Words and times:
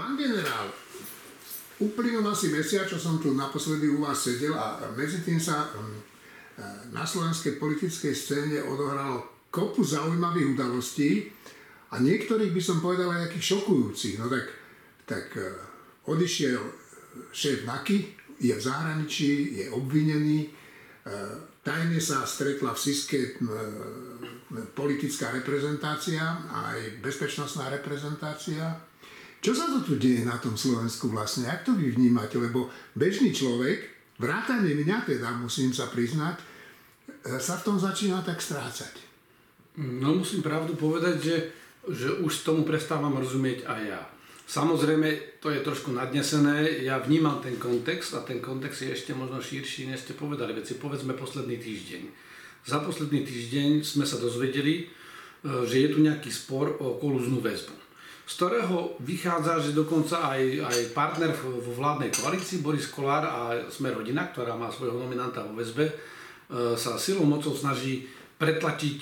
Pán 0.00 0.16
generál, 0.16 0.72
uplynul 1.76 2.24
asi 2.32 2.48
mesiac, 2.48 2.88
čo 2.88 2.96
som 2.96 3.20
tu 3.20 3.36
naposledy 3.36 3.84
u 3.92 4.00
vás 4.00 4.24
sedel 4.24 4.56
a 4.56 4.80
medzi 4.96 5.20
tým 5.20 5.36
sa 5.36 5.68
hm, 5.76 6.00
na 6.96 7.04
slovenskej 7.04 7.60
politickej 7.60 8.16
scéne 8.16 8.64
odohralo 8.64 9.44
kopu 9.52 9.84
zaujímavých 9.84 10.56
udalostí 10.56 11.28
a 11.92 12.00
niektorých 12.00 12.48
by 12.48 12.62
som 12.64 12.80
povedal 12.80 13.12
aj 13.12 13.28
nejakých 13.28 13.44
šokujúcich. 13.44 14.16
No 14.16 14.32
tak, 14.32 14.48
tak 15.04 15.36
odišiel 16.08 16.64
šéf 17.28 17.68
NAKY, 17.68 17.96
je 18.40 18.56
v 18.56 18.62
zahraničí, 18.64 19.60
je 19.60 19.64
obvinený, 19.68 20.48
tajne 21.60 22.00
sa 22.00 22.24
stretla 22.24 22.72
v 22.72 22.80
Siske 22.88 23.36
politická 24.72 25.28
reprezentácia 25.28 26.24
aj 26.48 27.04
bezpečnostná 27.04 27.68
reprezentácia 27.68 28.88
čo 29.40 29.56
sa 29.56 29.72
to 29.72 29.80
tu 29.80 29.96
deje 29.96 30.20
na 30.28 30.36
tom 30.36 30.52
Slovensku 30.52 31.08
vlastne? 31.08 31.48
Jak 31.48 31.64
to 31.64 31.72
vy 31.72 31.96
vnímate? 31.96 32.36
Lebo 32.36 32.68
bežný 32.92 33.32
človek, 33.32 33.88
vrátane 34.20 34.76
mňa 34.76 35.08
teda, 35.08 35.32
musím 35.40 35.72
sa 35.72 35.88
priznať, 35.88 36.36
e, 37.24 37.40
sa 37.40 37.56
v 37.56 37.64
tom 37.64 37.76
začína 37.80 38.20
tak 38.20 38.44
strácať. 38.44 39.00
No 39.80 40.12
musím 40.12 40.44
pravdu 40.44 40.76
povedať, 40.76 41.16
že, 41.24 41.36
že 41.88 42.08
už 42.20 42.44
tomu 42.44 42.68
prestávam 42.68 43.16
rozumieť 43.16 43.64
aj 43.64 43.80
ja. 43.80 44.02
Samozrejme, 44.44 45.40
to 45.40 45.48
je 45.48 45.64
trošku 45.64 45.88
nadnesené, 45.94 46.84
ja 46.84 47.00
vnímam 47.00 47.40
ten 47.40 47.56
kontext 47.56 48.12
a 48.18 48.20
ten 48.20 48.44
kontext 48.44 48.84
je 48.84 48.92
ešte 48.92 49.16
možno 49.16 49.40
širší, 49.40 49.88
než 49.88 50.04
ste 50.04 50.12
povedali. 50.20 50.52
Veci 50.52 50.76
povedzme 50.76 51.16
posledný 51.16 51.56
týždeň. 51.56 52.02
Za 52.68 52.84
posledný 52.84 53.24
týždeň 53.24 53.88
sme 53.88 54.04
sa 54.04 54.20
dozvedeli, 54.20 54.84
e, 54.84 55.64
že 55.64 55.80
je 55.80 55.88
tu 55.96 56.04
nejaký 56.04 56.28
spor 56.28 56.76
o 56.76 57.00
kolúznú 57.00 57.40
väzbu 57.40 57.88
z 58.30 58.38
ktorého 58.38 58.94
vychádza, 59.02 59.58
že 59.58 59.74
dokonca 59.74 60.22
aj, 60.22 60.62
aj 60.62 60.78
partner 60.94 61.34
vo 61.34 61.74
vládnej 61.74 62.14
koalícii, 62.14 62.62
Boris 62.62 62.86
Kolár 62.86 63.26
a 63.26 63.66
Sme 63.74 63.90
rodina, 63.90 64.30
ktorá 64.30 64.54
má 64.54 64.70
svojho 64.70 64.94
nominanta 65.02 65.42
vo 65.42 65.58
väzbe, 65.58 65.90
e, 65.90 65.94
sa 66.78 66.94
silou 66.94 67.26
mocou 67.26 67.50
snaží 67.58 68.06
pretlačiť 68.38 69.00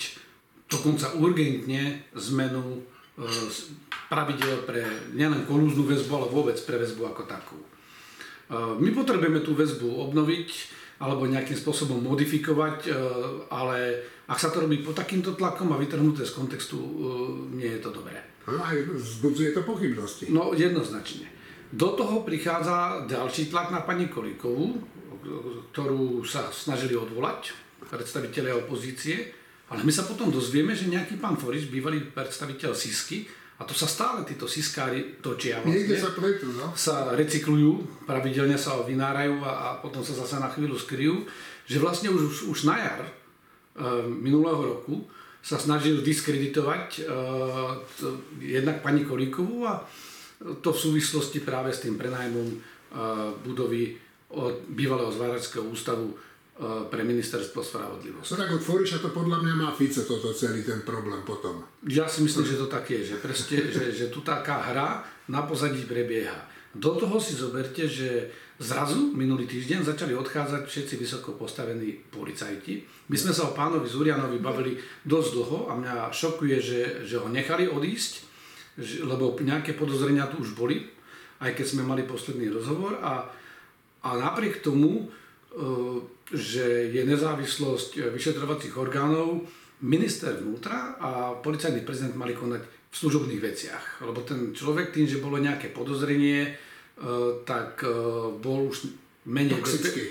dokonca 0.65 1.13
urgentne 1.21 2.09
zmenu 2.17 2.81
e, 2.81 3.29
pravidel 4.09 4.65
pre 4.65 4.81
nielen 5.13 5.45
kolúznu 5.45 5.85
väzbu, 5.85 6.09
ale 6.09 6.33
vôbec 6.33 6.57
pre 6.65 6.81
väzbu 6.81 7.13
ako 7.13 7.29
takú. 7.29 7.61
E, 7.61 7.67
my 8.81 8.89
potrebujeme 8.97 9.45
tú 9.45 9.53
väzbu 9.53 10.09
obnoviť 10.09 10.81
alebo 11.05 11.29
nejakým 11.29 11.55
spôsobom 11.55 12.01
modifikovať, 12.01 12.91
ale 13.47 14.03
ak 14.27 14.35
sa 14.35 14.51
to 14.51 14.67
robí 14.67 14.83
pod 14.83 14.99
takýmto 14.99 15.31
tlakom 15.31 15.71
a 15.71 15.79
vytrhnuté 15.79 16.27
z 16.27 16.35
kontextu, 16.35 16.75
nie 17.55 17.71
je 17.71 17.79
to 17.79 17.95
dobré. 17.95 18.28
Aj 18.57 18.77
vzbudzuje 18.77 19.53
to 19.53 19.61
pochybnosti. 19.61 20.25
No 20.33 20.57
jednoznačne. 20.57 21.29
Do 21.69 21.93
toho 21.93 22.25
prichádza 22.25 23.05
ďalší 23.05 23.53
tlak 23.53 23.69
na 23.69 23.85
pani 23.85 24.09
Kolíkovú, 24.09 24.81
ktorú 25.69 26.25
sa 26.25 26.49
snažili 26.49 26.97
odvolať 26.97 27.53
predstaviteľe 27.85 28.65
opozície, 28.65 29.29
ale 29.69 29.85
my 29.85 29.93
sa 29.93 30.09
potom 30.09 30.33
dozvieme, 30.33 30.73
že 30.73 30.89
nejaký 30.89 31.21
pán 31.21 31.37
Foris, 31.37 31.69
bývalý 31.69 32.09
predstaviteľ 32.09 32.73
Sisky, 32.73 33.29
a 33.59 33.67
to 33.67 33.75
sa 33.75 33.91
stále 33.91 34.23
títo 34.23 34.47
siskári 34.47 35.19
točia 35.19 35.59
vlastne, 35.59 35.99
sa, 35.99 36.15
pletu, 36.15 36.47
no? 36.55 36.71
sa 36.79 37.11
recyklujú, 37.11 38.07
pravidelne 38.07 38.55
sa 38.55 38.79
vynárajú 38.87 39.35
a, 39.43 39.51
a 39.51 39.67
potom 39.83 39.99
sa 39.99 40.15
zase 40.15 40.39
na 40.39 40.47
chvíľu 40.47 40.79
skryjú, 40.79 41.27
že 41.67 41.75
vlastne 41.75 42.07
už, 42.07 42.47
už 42.47 42.63
na 42.63 42.79
jar 42.79 43.03
e, 43.03 43.11
minulého 44.07 44.63
roku 44.63 45.03
sa 45.39 45.57
snažil 45.57 46.03
diskreditovať 46.03 47.03
uh, 47.07 47.79
jednak 48.43 48.83
pani 48.83 49.07
Kolíkovú 49.07 49.65
a 49.65 49.83
to 50.63 50.71
v 50.71 50.79
súvislosti 50.79 51.43
práve 51.43 51.71
s 51.71 51.83
tým 51.83 51.95
prenajmom 51.95 52.47
uh, 52.47 53.33
budovy 53.43 53.95
od 54.35 54.67
bývalého 54.69 55.09
zváračského 55.09 55.65
ústavu 55.65 56.11
uh, 56.11 56.85
pre 56.91 57.01
ministerstvo 57.07 57.63
spravodlivosti. 57.63 58.35
No 58.35 58.39
tak 58.39 58.51
od 58.55 58.63
Foriša 58.63 59.01
to 59.01 59.09
podľa 59.15 59.41
mňa 59.41 59.53
má 59.57 59.69
Fico 59.73 60.03
toto 60.05 60.35
celý 60.35 60.61
ten 60.61 60.83
problém 60.83 61.23
potom. 61.23 61.63
Ja 61.87 62.05
si 62.05 62.21
myslím, 62.21 62.45
že 62.45 62.59
to 62.59 62.67
tak 62.67 62.87
je, 62.91 63.15
že, 63.15 63.17
preste, 63.17 63.57
že, 63.71 63.95
že 63.95 64.05
tu 64.11 64.21
taká 64.21 64.59
hra 64.69 65.03
na 65.31 65.47
pozadí 65.47 65.87
prebieha. 65.87 66.45
Do 66.75 66.99
toho 66.99 67.17
si 67.17 67.33
zoberte, 67.33 67.89
že 67.89 68.29
Zrazu 68.59 69.15
minulý 69.15 69.47
týždeň 69.47 69.87
začali 69.87 70.11
odchádzať 70.19 70.67
všetci 70.67 70.99
vysoko 70.99 71.31
postavení 71.39 71.95
policajti. 72.11 72.83
My 73.07 73.15
sme 73.15 73.31
sa 73.31 73.47
o 73.47 73.55
pánovi 73.55 73.87
Zurianovi 73.87 74.35
bavili 74.43 74.75
dosť 75.07 75.29
dlho 75.31 75.59
a 75.71 75.79
mňa 75.79 75.95
šokuje, 76.11 76.59
že, 76.59 76.81
že 77.07 77.23
ho 77.23 77.31
nechali 77.31 77.71
odísť, 77.71 78.27
lebo 79.07 79.31
nejaké 79.39 79.79
podozrenia 79.79 80.27
tu 80.27 80.43
už 80.43 80.59
boli, 80.59 80.83
aj 81.39 81.55
keď 81.55 81.65
sme 81.71 81.87
mali 81.87 82.03
posledný 82.03 82.51
rozhovor. 82.51 82.99
A, 82.99 83.31
a 84.03 84.09
napriek 84.19 84.59
tomu, 84.59 85.07
e, 85.07 85.63
že 86.35 86.91
je 86.91 87.07
nezávislosť 87.07 88.11
vyšetrovacích 88.11 88.75
orgánov, 88.75 89.47
minister 89.87 90.35
vnútra 90.35 90.99
a 90.99 91.31
policajný 91.39 91.87
prezident 91.87 92.19
mali 92.19 92.35
konať 92.35 92.91
v 92.91 92.95
služobných 93.07 93.39
veciach. 93.39 94.03
Lebo 94.03 94.19
ten 94.27 94.51
človek 94.51 94.91
tým, 94.91 95.07
že 95.07 95.23
bolo 95.23 95.39
nejaké 95.39 95.71
podozrenie, 95.71 96.67
tak 97.47 97.83
eh, 97.83 97.91
bol 98.39 98.69
už 98.69 98.91
menej 99.27 99.59
toxický. 99.59 100.03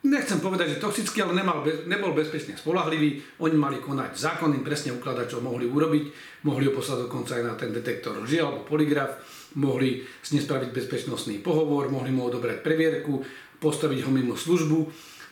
Nechcem 0.00 0.40
povedať, 0.40 0.76
že 0.76 0.80
toxický, 0.80 1.20
ale 1.20 1.36
nemal, 1.36 1.60
nebol 1.84 2.16
bezpečne 2.16 2.56
spolahlivý. 2.56 3.20
Oni 3.44 3.52
mali 3.52 3.84
konať 3.84 4.16
zákon, 4.16 4.48
im 4.56 4.64
presne 4.64 4.96
ukladať, 4.96 5.28
čo 5.28 5.44
mohli 5.44 5.68
urobiť. 5.68 6.04
Mohli 6.48 6.72
ho 6.72 6.72
poslať 6.72 7.04
dokonca 7.04 7.36
aj 7.36 7.44
na 7.44 7.52
ten 7.52 7.68
detektor 7.68 8.16
lži 8.16 8.40
alebo 8.40 8.64
poligraf. 8.64 9.20
Mohli 9.60 10.00
s 10.24 10.32
ním 10.32 10.40
spraviť 10.40 10.72
bezpečnostný 10.72 11.44
pohovor, 11.44 11.92
mohli 11.92 12.16
mu 12.16 12.24
odobrať 12.32 12.64
previerku, 12.64 13.20
postaviť 13.60 14.00
ho 14.08 14.10
mimo 14.10 14.40
službu. 14.40 14.78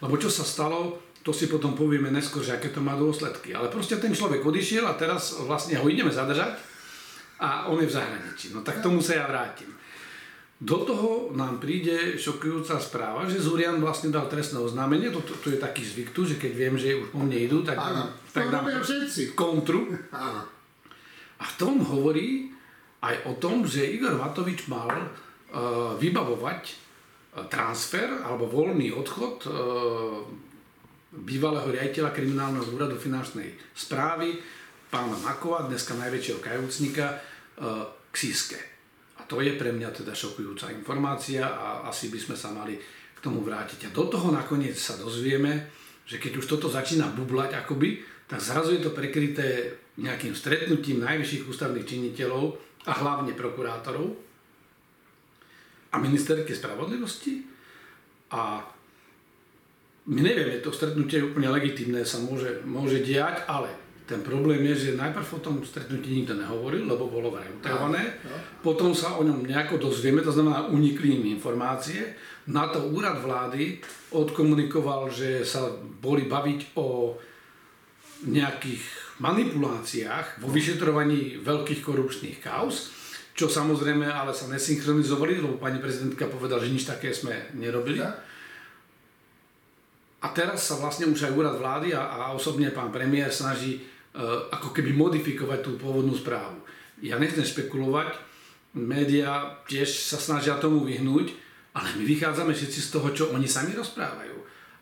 Lebo 0.04 0.14
čo 0.20 0.28
sa 0.28 0.44
stalo, 0.44 1.00
to 1.24 1.32
si 1.32 1.48
potom 1.48 1.72
povieme 1.72 2.12
neskôr, 2.12 2.44
že 2.44 2.60
aké 2.60 2.68
to 2.68 2.84
má 2.84 2.92
dôsledky. 2.92 3.56
Ale 3.56 3.72
proste 3.72 3.96
ten 3.96 4.12
človek 4.12 4.44
odišiel 4.44 4.84
a 4.84 5.00
teraz 5.00 5.40
vlastne 5.48 5.80
ho 5.80 5.88
ideme 5.88 6.12
zadržať 6.12 6.60
a 7.40 7.72
on 7.72 7.80
je 7.80 7.88
v 7.88 7.96
zahraničí. 7.96 8.52
No 8.52 8.60
tak 8.60 8.84
tomu 8.84 9.00
sa 9.00 9.16
ja 9.16 9.24
vrátim. 9.24 9.70
Do 10.58 10.82
toho 10.82 11.30
nám 11.38 11.62
príde 11.62 12.18
šokujúca 12.18 12.82
správa, 12.82 13.30
že 13.30 13.38
Zurian 13.38 13.78
vlastne 13.78 14.10
dal 14.10 14.26
trestné 14.26 14.58
oznámenie, 14.58 15.14
to, 15.14 15.22
to, 15.22 15.38
to 15.38 15.54
je 15.54 15.58
taký 15.62 15.86
zvyk 15.86 16.10
tu, 16.10 16.26
že 16.26 16.34
keď 16.34 16.52
viem, 16.58 16.74
že 16.74 16.98
už 16.98 17.14
po 17.14 17.22
mne 17.22 17.38
idú, 17.38 17.62
tak, 17.62 17.78
Áno, 17.78 18.10
tak 18.34 18.50
dám 18.50 18.66
kontru. 19.38 19.86
Áno. 20.10 20.42
A 21.38 21.44
v 21.46 21.54
tom 21.54 21.78
hovorí 21.78 22.50
aj 23.06 23.30
o 23.30 23.38
tom, 23.38 23.62
že 23.62 23.86
Igor 23.86 24.18
Matovič 24.18 24.66
mal 24.66 24.90
uh, 24.90 25.94
vybavovať 25.94 26.62
uh, 26.66 27.46
transfer 27.46 28.10
alebo 28.26 28.50
voľný 28.50 28.90
odchod 28.98 29.46
uh, 29.46 30.26
bývalého 31.22 31.70
riaditeľa 31.70 32.10
kriminálneho 32.10 32.66
úradu 32.74 32.98
finančnej 32.98 33.54
správy, 33.78 34.42
pána 34.90 35.14
Makova, 35.22 35.70
dneska 35.70 35.94
najväčšieho 35.94 36.42
kajúcnika, 36.42 37.14
uh, 37.62 37.86
k 38.10 38.14
Siske 38.18 38.77
to 39.28 39.44
je 39.44 39.52
pre 39.54 39.70
mňa 39.70 39.92
teda 39.92 40.16
šokujúca 40.16 40.72
informácia 40.72 41.44
a 41.44 41.84
asi 41.86 42.08
by 42.08 42.18
sme 42.18 42.36
sa 42.36 42.48
mali 42.50 42.80
k 43.14 43.18
tomu 43.20 43.44
vrátiť. 43.44 43.86
A 43.86 43.94
do 43.94 44.08
toho 44.08 44.32
nakoniec 44.32 44.74
sa 44.74 44.96
dozvieme, 44.96 45.68
že 46.08 46.16
keď 46.16 46.40
už 46.40 46.48
toto 46.48 46.72
začína 46.72 47.12
bublať 47.12 47.60
akoby, 47.60 48.00
tak 48.24 48.40
zrazu 48.40 48.76
je 48.76 48.82
to 48.88 48.96
prekryté 48.96 49.76
nejakým 50.00 50.32
stretnutím 50.32 51.04
najvyšších 51.04 51.44
ústavných 51.44 51.84
činiteľov 51.84 52.56
a 52.88 52.92
hlavne 53.04 53.36
prokurátorov 53.36 54.16
a 55.92 55.96
ministerky 56.00 56.56
spravodlivosti. 56.56 57.44
A 58.32 58.64
my 60.08 60.20
nevieme, 60.24 60.64
to 60.64 60.72
stretnutie 60.72 61.20
je 61.20 61.28
úplne 61.28 61.52
legitimné, 61.52 62.00
sa 62.04 62.16
môže, 62.24 62.64
môže 62.64 63.04
diať, 63.04 63.44
ale 63.44 63.68
ten 64.08 64.24
problém 64.24 64.64
je, 64.72 64.88
že 64.88 64.96
najprv 64.96 65.36
o 65.36 65.44
tom 65.44 65.60
stretnutí 65.60 66.08
nikto 66.08 66.32
nehovoril, 66.32 66.88
lebo 66.88 67.12
bolo 67.12 67.28
vraj 67.28 67.52
utajované. 67.60 68.16
Potom 68.64 68.96
sa 68.96 69.20
o 69.20 69.22
ňom 69.22 69.44
nejako 69.44 69.76
dozvieme, 69.76 70.24
to 70.24 70.32
znamená 70.32 70.64
unikli 70.72 71.20
im 71.20 71.36
informácie. 71.36 72.16
Na 72.48 72.72
to 72.72 72.88
úrad 72.88 73.20
vlády 73.20 73.84
odkomunikoval, 74.16 75.12
že 75.12 75.44
sa 75.44 75.68
boli 76.00 76.24
baviť 76.24 76.80
o 76.80 77.20
nejakých 78.32 78.82
manipuláciách 79.20 80.40
vo 80.40 80.48
vyšetrovaní 80.48 81.44
veľkých 81.44 81.84
korupčných 81.84 82.40
kauz, 82.40 82.88
čo 83.36 83.46
samozrejme 83.46 84.08
ale 84.08 84.32
sa 84.32 84.48
nesynchronizovali, 84.48 85.36
lebo 85.36 85.60
pani 85.60 85.84
prezidentka 85.84 86.32
povedala, 86.32 86.64
že 86.64 86.72
nič 86.72 86.88
také 86.88 87.12
sme 87.12 87.52
nerobili. 87.52 88.00
A 90.18 90.26
teraz 90.34 90.66
sa 90.66 90.80
vlastne 90.80 91.06
už 91.06 91.28
aj 91.28 91.36
úrad 91.36 91.54
vlády 91.60 91.94
a, 91.94 92.08
a 92.08 92.34
osobne 92.34 92.72
pán 92.74 92.88
premiér 92.90 93.30
snaží 93.30 93.97
ako 94.50 94.74
keby 94.74 94.90
modifikovať 94.98 95.62
tú 95.62 95.70
pôvodnú 95.78 96.14
správu. 96.18 96.58
Ja 96.98 97.16
nechcem 97.22 97.46
špekulovať, 97.46 98.18
médiá 98.74 99.62
tiež 99.70 99.86
sa 99.86 100.18
snažia 100.18 100.58
tomu 100.58 100.82
vyhnúť, 100.82 101.30
ale 101.78 101.94
my 101.94 102.02
vychádzame 102.02 102.50
všetci 102.50 102.80
z 102.82 102.88
toho, 102.90 103.08
čo 103.14 103.24
oni 103.30 103.46
sami 103.46 103.72
rozprávajú. 103.78 104.36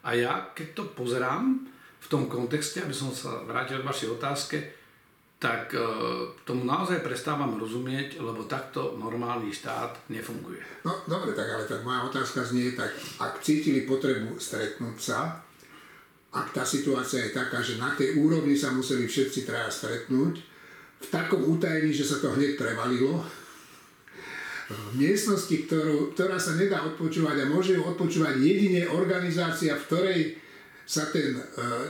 A 0.06 0.17
ja, 0.17 0.33
keď 0.56 0.69
to 0.73 0.83
pozerám 0.97 1.69
v 2.00 2.06
tom 2.09 2.31
kontexte, 2.31 2.81
aby 2.81 2.94
som 2.94 3.12
sa 3.12 3.43
vrátil 3.44 3.83
k 3.83 3.88
vašej 3.88 4.09
otázke, 4.17 4.56
tak 5.37 5.77
e, 5.77 5.81
tomu 6.49 6.65
naozaj 6.65 7.05
prestávam 7.05 7.61
rozumieť, 7.61 8.17
lebo 8.25 8.49
takto 8.49 8.97
normálny 8.97 9.53
štát 9.53 10.09
nefunguje. 10.09 10.65
No 10.88 11.05
dobre, 11.05 11.37
tak 11.37 11.44
ale 11.44 11.69
tak 11.69 11.85
moja 11.85 12.09
otázka 12.09 12.41
znie, 12.41 12.73
tak 12.73 12.88
ak 13.21 13.44
cítili 13.44 13.85
potrebu 13.85 14.41
stretnúť 14.41 14.97
sa, 14.97 15.44
tá 16.44 16.67
situácia 16.67 17.25
je 17.25 17.37
taká, 17.37 17.62
že 17.65 17.81
na 17.81 17.94
tej 17.97 18.21
úrovni 18.21 18.59
sa 18.59 18.75
museli 18.75 19.09
všetci 19.09 19.47
traja 19.47 19.71
stretnúť, 19.73 20.35
v 20.97 21.06
takom 21.12 21.44
utajení, 21.47 21.93
že 21.93 22.09
sa 22.09 22.21
to 22.21 22.35
hneď 22.35 22.56
prevalilo, 22.56 23.23
v 24.67 24.99
miestnosti, 24.99 25.55
ktorú, 25.71 26.19
ktorá 26.19 26.43
sa 26.43 26.59
nedá 26.59 26.83
odpočúvať 26.83 27.47
a 27.47 27.50
môže 27.50 27.79
ju 27.79 27.83
odpočúvať 27.87 28.35
jedine 28.43 28.83
organizácia, 28.91 29.79
v 29.79 29.87
ktorej 29.87 30.21
sa 30.83 31.06
ten, 31.15 31.38
e, 31.38 31.43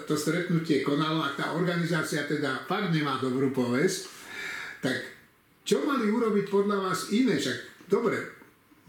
to 0.04 0.12
stretnutie 0.12 0.84
konalo 0.84 1.24
a 1.24 1.32
tá 1.32 1.56
organizácia 1.56 2.28
teda 2.28 2.68
fakt 2.68 2.92
nemá 2.92 3.16
dobrú 3.16 3.48
povesť, 3.52 4.12
tak 4.84 4.96
čo 5.64 5.84
mali 5.88 6.12
urobiť 6.12 6.52
podľa 6.52 6.76
vás 6.84 7.12
iné? 7.16 7.40
Však 7.40 7.88
dobre, 7.88 8.20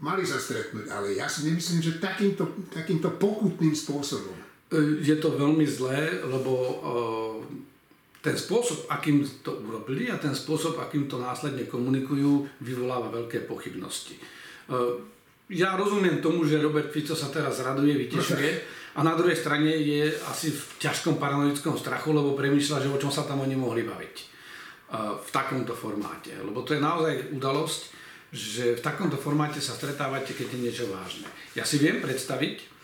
mali 0.04 0.24
sa 0.24 0.36
stretnúť, 0.36 0.88
ale 0.92 1.16
ja 1.16 1.24
si 1.24 1.48
nemyslím, 1.48 1.80
že 1.80 2.00
takýmto, 2.00 2.68
takýmto 2.68 3.16
pokutným 3.16 3.72
spôsobom. 3.72 4.47
E, 4.68 5.02
je 5.02 5.16
to 5.16 5.34
veľmi 5.34 5.64
zlé, 5.64 6.24
lebo 6.24 6.52
e, 6.52 6.72
ten 8.20 8.36
spôsob, 8.36 8.90
akým 8.92 9.24
to 9.40 9.56
urobili 9.64 10.12
a 10.12 10.20
ten 10.20 10.34
spôsob, 10.34 10.76
akým 10.78 11.08
to 11.08 11.16
následne 11.22 11.64
komunikujú, 11.64 12.44
vyvoláva 12.60 13.14
veľké 13.14 13.46
pochybnosti. 13.46 14.18
Ja 15.48 15.80
rozumiem 15.80 16.20
tomu, 16.20 16.44
že 16.44 16.60
Robert 16.60 16.92
Fico 16.92 17.16
sa 17.16 17.32
teraz 17.32 17.62
raduje, 17.64 17.96
vytešuje, 17.96 18.50
a 18.98 19.00
na 19.06 19.14
druhej 19.14 19.38
strane 19.38 19.70
je 19.70 20.10
asi 20.26 20.50
v 20.50 20.60
ťažkom 20.82 21.22
paranoickom 21.22 21.78
strachu, 21.78 22.10
lebo 22.10 22.34
premýšľa, 22.34 22.82
že 22.82 22.92
o 22.92 22.98
čom 22.98 23.14
sa 23.14 23.22
tam 23.22 23.46
oni 23.46 23.54
mohli 23.54 23.86
baviť 23.86 24.16
v 24.96 25.30
takomto 25.30 25.76
formáte. 25.76 26.32
Lebo 26.40 26.64
to 26.64 26.72
je 26.72 26.80
naozaj 26.80 27.36
udalosť, 27.36 27.80
že 28.32 28.76
v 28.76 28.84
takomto 28.84 29.20
formáte 29.20 29.60
sa 29.60 29.76
stretávate, 29.76 30.32
keď 30.32 30.46
je 30.52 30.58
niečo 30.58 30.84
vážne. 30.88 31.28
Ja 31.52 31.64
si 31.68 31.76
viem 31.76 32.00
predstaviť, 32.00 32.77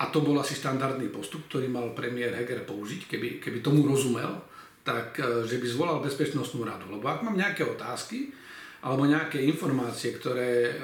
a 0.00 0.08
to 0.08 0.24
bol 0.24 0.40
asi 0.40 0.56
štandardný 0.56 1.12
postup, 1.12 1.44
ktorý 1.52 1.68
mal 1.68 1.92
premiér 1.92 2.32
Heger 2.32 2.64
použiť, 2.64 3.04
keby, 3.04 3.28
keby 3.36 3.60
tomu 3.60 3.84
rozumel, 3.84 4.32
tak 4.80 5.20
e, 5.20 5.44
že 5.44 5.60
by 5.60 5.66
zvolal 5.68 6.00
bezpečnostnú 6.00 6.64
radu. 6.64 6.88
Lebo 6.88 7.04
ak 7.04 7.20
mám 7.20 7.36
nejaké 7.36 7.68
otázky, 7.68 8.32
alebo 8.80 9.04
nejaké 9.04 9.44
informácie, 9.44 10.16
ktoré 10.16 10.72
e, 10.72 10.74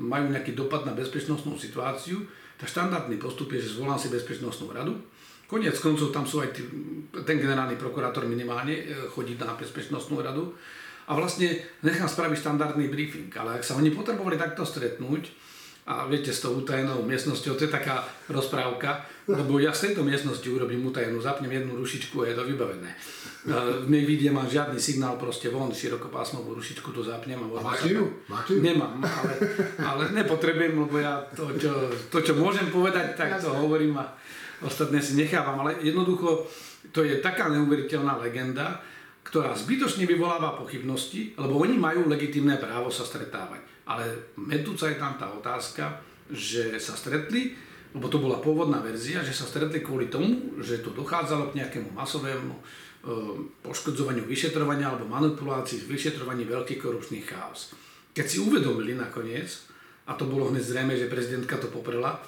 majú 0.00 0.32
nejaký 0.32 0.56
dopad 0.56 0.88
na 0.88 0.96
bezpečnostnú 0.96 1.60
situáciu, 1.60 2.24
tak 2.56 2.72
štandardný 2.72 3.20
postup 3.20 3.52
je, 3.52 3.60
že 3.60 3.76
zvolám 3.76 4.00
si 4.00 4.08
bezpečnostnú 4.08 4.72
radu. 4.72 4.96
Koniec 5.44 5.76
koncov 5.76 6.08
tam 6.08 6.24
sú 6.24 6.40
aj 6.40 6.56
tí, 6.56 6.64
ten 7.28 7.36
generálny 7.36 7.76
prokurátor 7.76 8.24
minimálne 8.24 8.80
e, 8.80 8.84
chodí 9.12 9.36
na 9.36 9.52
bezpečnostnú 9.52 10.24
radu 10.24 10.56
a 11.04 11.12
vlastne 11.12 11.52
nechám 11.84 12.08
spraviť 12.08 12.40
štandardný 12.40 12.88
briefing. 12.88 13.28
Ale 13.36 13.60
ak 13.60 13.62
sa 13.66 13.76
oni 13.76 13.92
potrebovali 13.92 14.40
takto 14.40 14.64
stretnúť, 14.64 15.28
a 15.84 16.08
viete, 16.08 16.32
s 16.32 16.40
tou 16.40 16.56
utajenou 16.56 17.04
miestnosťou, 17.04 17.60
to 17.60 17.68
je 17.68 17.72
taká 17.72 18.08
rozprávka, 18.32 19.04
lebo 19.28 19.60
ja 19.60 19.68
z 19.68 19.92
tejto 19.92 20.00
miestnosti 20.00 20.44
urobím 20.48 20.88
utajenú, 20.88 21.20
zapnem 21.20 21.52
jednu 21.52 21.76
rušičku 21.76 22.24
a 22.24 22.28
je 22.32 22.34
to 22.36 22.44
vybavené. 22.48 22.90
V 23.84 23.88
vidie 23.92 24.32
mám 24.32 24.48
žiadny 24.48 24.80
signál, 24.80 25.20
proste 25.20 25.52
von, 25.52 25.68
širokopásmovú 25.68 26.56
rušičku 26.56 26.88
to 26.96 27.04
zapnem. 27.04 27.36
A, 27.36 27.60
a 27.60 27.60
máte 27.60 27.92
ju? 27.92 28.08
Máte 28.24 28.56
ju? 28.56 28.64
Nemám, 28.64 29.04
ale, 29.04 29.32
ale 29.84 30.02
nepotrebujem, 30.16 30.72
lebo 30.72 30.96
ja 30.96 31.20
to 31.36 31.52
čo, 31.60 31.92
to, 32.08 32.24
čo 32.24 32.32
môžem 32.40 32.72
povedať, 32.72 33.12
tak 33.20 33.36
to 33.44 33.52
hovorím 33.52 34.00
a 34.00 34.16
ostatné 34.64 35.04
si 35.04 35.20
nechávam. 35.20 35.60
Ale 35.60 35.76
jednoducho, 35.84 36.48
to 36.96 37.04
je 37.04 37.20
taká 37.20 37.52
neuveriteľná 37.52 38.16
legenda, 38.16 38.80
ktorá 39.20 39.52
zbytočne 39.52 40.08
vyvoláva 40.08 40.56
pochybnosti, 40.56 41.36
lebo 41.36 41.60
oni 41.60 41.76
majú 41.76 42.08
legitimné 42.08 42.56
právo 42.56 42.88
sa 42.88 43.04
stretávať. 43.04 43.73
Ale 43.84 44.32
medúca 44.40 44.88
je 44.88 44.96
tam 44.96 45.20
tá 45.20 45.28
otázka, 45.28 46.00
že 46.32 46.80
sa 46.80 46.96
stretli, 46.96 47.52
lebo 47.92 48.08
to 48.08 48.18
bola 48.18 48.40
pôvodná 48.40 48.80
verzia, 48.80 49.22
že 49.22 49.36
sa 49.36 49.46
stretli 49.46 49.84
kvôli 49.84 50.08
tomu, 50.08 50.58
že 50.58 50.82
to 50.82 50.90
dochádzalo 50.90 51.52
k 51.52 51.62
nejakému 51.62 51.94
masovému 51.94 52.54
e, 52.56 52.62
poškodzovaniu 53.62 54.24
vyšetrovania 54.26 54.90
alebo 54.90 55.06
manipulácii 55.06 55.84
v 55.84 55.94
vyšetrovaní 55.94 56.48
veľkých 56.48 56.80
korupčných 56.80 57.26
chaos. 57.28 57.76
Keď 58.16 58.26
si 58.26 58.42
uvedomili 58.42 58.98
nakoniec, 58.98 59.68
a 60.08 60.12
to 60.18 60.26
bolo 60.26 60.50
hneď 60.50 60.64
zrejme, 60.64 60.94
že 60.96 61.12
prezidentka 61.12 61.60
to 61.60 61.70
poprela, 61.70 62.18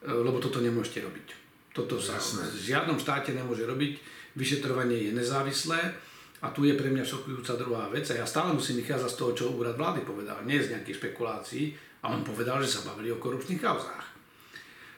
e, 0.00 0.08
lebo 0.08 0.40
toto 0.40 0.62
nemôžete 0.64 1.02
robiť. 1.04 1.28
Toto 1.76 2.00
sa 2.00 2.16
Jasné. 2.16 2.48
v 2.52 2.72
žiadnom 2.72 2.96
štáte 2.96 3.36
nemôže 3.36 3.68
robiť, 3.68 4.00
vyšetrovanie 4.36 5.08
je 5.08 5.12
nezávislé, 5.12 5.92
a 6.42 6.50
tu 6.50 6.66
je 6.66 6.74
pre 6.74 6.90
mňa 6.90 7.06
šokujúca 7.06 7.54
druhá 7.54 7.86
vec 7.86 8.06
a 8.10 8.18
ja 8.18 8.26
stále 8.26 8.50
musím 8.50 8.82
vychádzať 8.82 9.10
z 9.14 9.18
toho, 9.18 9.30
čo 9.32 9.54
úrad 9.54 9.78
vlády 9.78 10.02
povedal, 10.02 10.42
nie 10.42 10.58
z 10.58 10.74
nejakých 10.74 10.98
špekulácií, 10.98 11.64
a 12.02 12.10
on 12.10 12.26
povedal, 12.26 12.58
že 12.58 12.74
sa 12.74 12.82
bavili 12.82 13.14
o 13.14 13.22
korupčných 13.22 13.62
kauzách. 13.62 14.06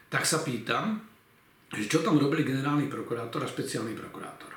Tak 0.08 0.24
sa 0.24 0.40
pýtam, 0.40 1.04
že 1.68 1.84
čo 1.84 2.00
tam 2.00 2.16
robili 2.16 2.48
generálny 2.48 2.88
prokurátor 2.88 3.44
a 3.44 3.50
špeciálny 3.50 3.92
prokurátor. 3.92 4.56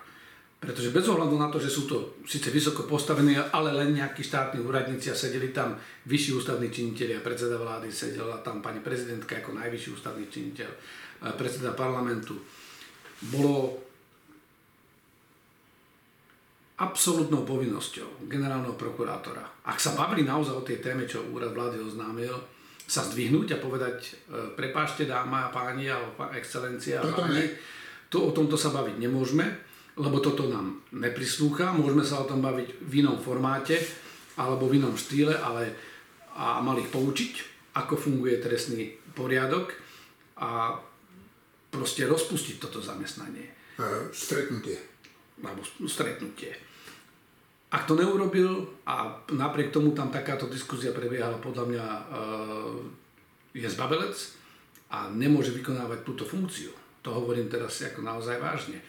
Pretože 0.57 0.95
bez 0.95 1.05
ohľadu 1.05 1.37
na 1.37 1.51
to, 1.53 1.59
že 1.61 1.69
sú 1.69 1.85
to 1.85 2.17
síce 2.25 2.49
vysoko 2.49 2.89
postavení, 2.89 3.37
ale 3.37 3.75
len 3.75 3.93
nejakí 3.93 4.25
štátni 4.25 4.63
úradníci 4.63 5.11
a 5.11 5.15
sedeli 5.17 5.53
tam 5.53 5.77
vyšší 6.07 6.33
ústavní 6.33 6.71
činiteľi 6.71 7.19
a 7.19 7.25
predseda 7.25 7.61
vlády, 7.61 7.91
sedela 7.93 8.41
tam 8.41 8.63
pani 8.63 8.81
prezidentka 8.81 9.37
ako 9.37 9.53
najvyšší 9.53 9.89
ústavný 9.93 10.25
činiteľ, 10.31 10.69
predseda 11.37 11.77
parlamentu. 11.77 12.41
Bolo 13.29 13.86
absolútnou 16.77 17.41
povinnosťou 17.41 18.29
generálneho 18.29 18.77
prokurátora, 18.77 19.65
ak 19.65 19.81
sa 19.81 19.97
bavili 19.97 20.21
naozaj 20.21 20.53
o 20.53 20.61
tej 20.65 20.77
téme, 20.77 21.09
čo 21.09 21.25
úrad 21.33 21.53
vlády 21.57 21.81
oznámil, 21.81 22.37
sa 22.87 23.03
zdvihnúť 23.03 23.57
a 23.57 23.63
povedať, 23.63 23.97
e, 23.99 24.11
prepášte 24.55 25.09
dáma 25.09 25.49
a 25.49 25.51
páni 25.51 25.91
a 25.91 25.99
excelencia 26.37 27.01
a 27.01 27.09
páni, 27.09 27.49
to, 28.07 28.29
o 28.29 28.31
tomto 28.31 28.55
sa 28.55 28.71
baviť 28.71 28.95
nemôžeme, 28.95 29.43
lebo 29.97 30.21
toto 30.21 30.47
nám 30.47 30.85
neprislúcha, 30.93 31.73
môžeme 31.73 32.05
sa 32.05 32.23
o 32.23 32.29
tom 32.29 32.39
baviť 32.39 32.79
v 32.79 32.93
inom 33.03 33.19
formáte 33.19 33.81
alebo 34.37 34.69
v 34.69 34.79
inom 34.79 34.93
štýle, 34.93 35.33
ale 35.33 35.73
a 36.37 36.61
mali 36.61 36.85
ich 36.85 36.93
poučiť, 36.93 37.33
ako 37.81 37.97
funguje 37.97 38.37
trestný 38.37 38.93
poriadok 39.17 39.73
a 40.37 40.77
proste 41.73 42.05
rozpustiť 42.05 42.61
toto 42.61 42.77
zamestnanie. 42.77 43.49
Stretnutie. 44.13 44.77
Alebo 45.41 45.65
stretnutie. 45.89 46.66
Ak 47.67 47.83
to 47.83 47.99
neurobil 47.99 48.63
a 48.87 49.11
napriek 49.35 49.75
tomu 49.75 49.91
tam 49.91 50.07
takáto 50.07 50.47
diskusia 50.47 50.95
prebiehala, 50.95 51.35
podľa 51.43 51.65
mňa 51.67 51.85
e, 51.85 52.01
je 53.59 53.67
zbabelec 53.67 54.15
a 54.87 55.11
nemôže 55.11 55.51
vykonávať 55.51 55.99
túto 56.07 56.23
funkciu. 56.23 56.71
To 57.03 57.11
hovorím 57.11 57.51
teraz 57.51 57.83
ako 57.83 58.07
naozaj 58.07 58.39
vážne. 58.39 58.79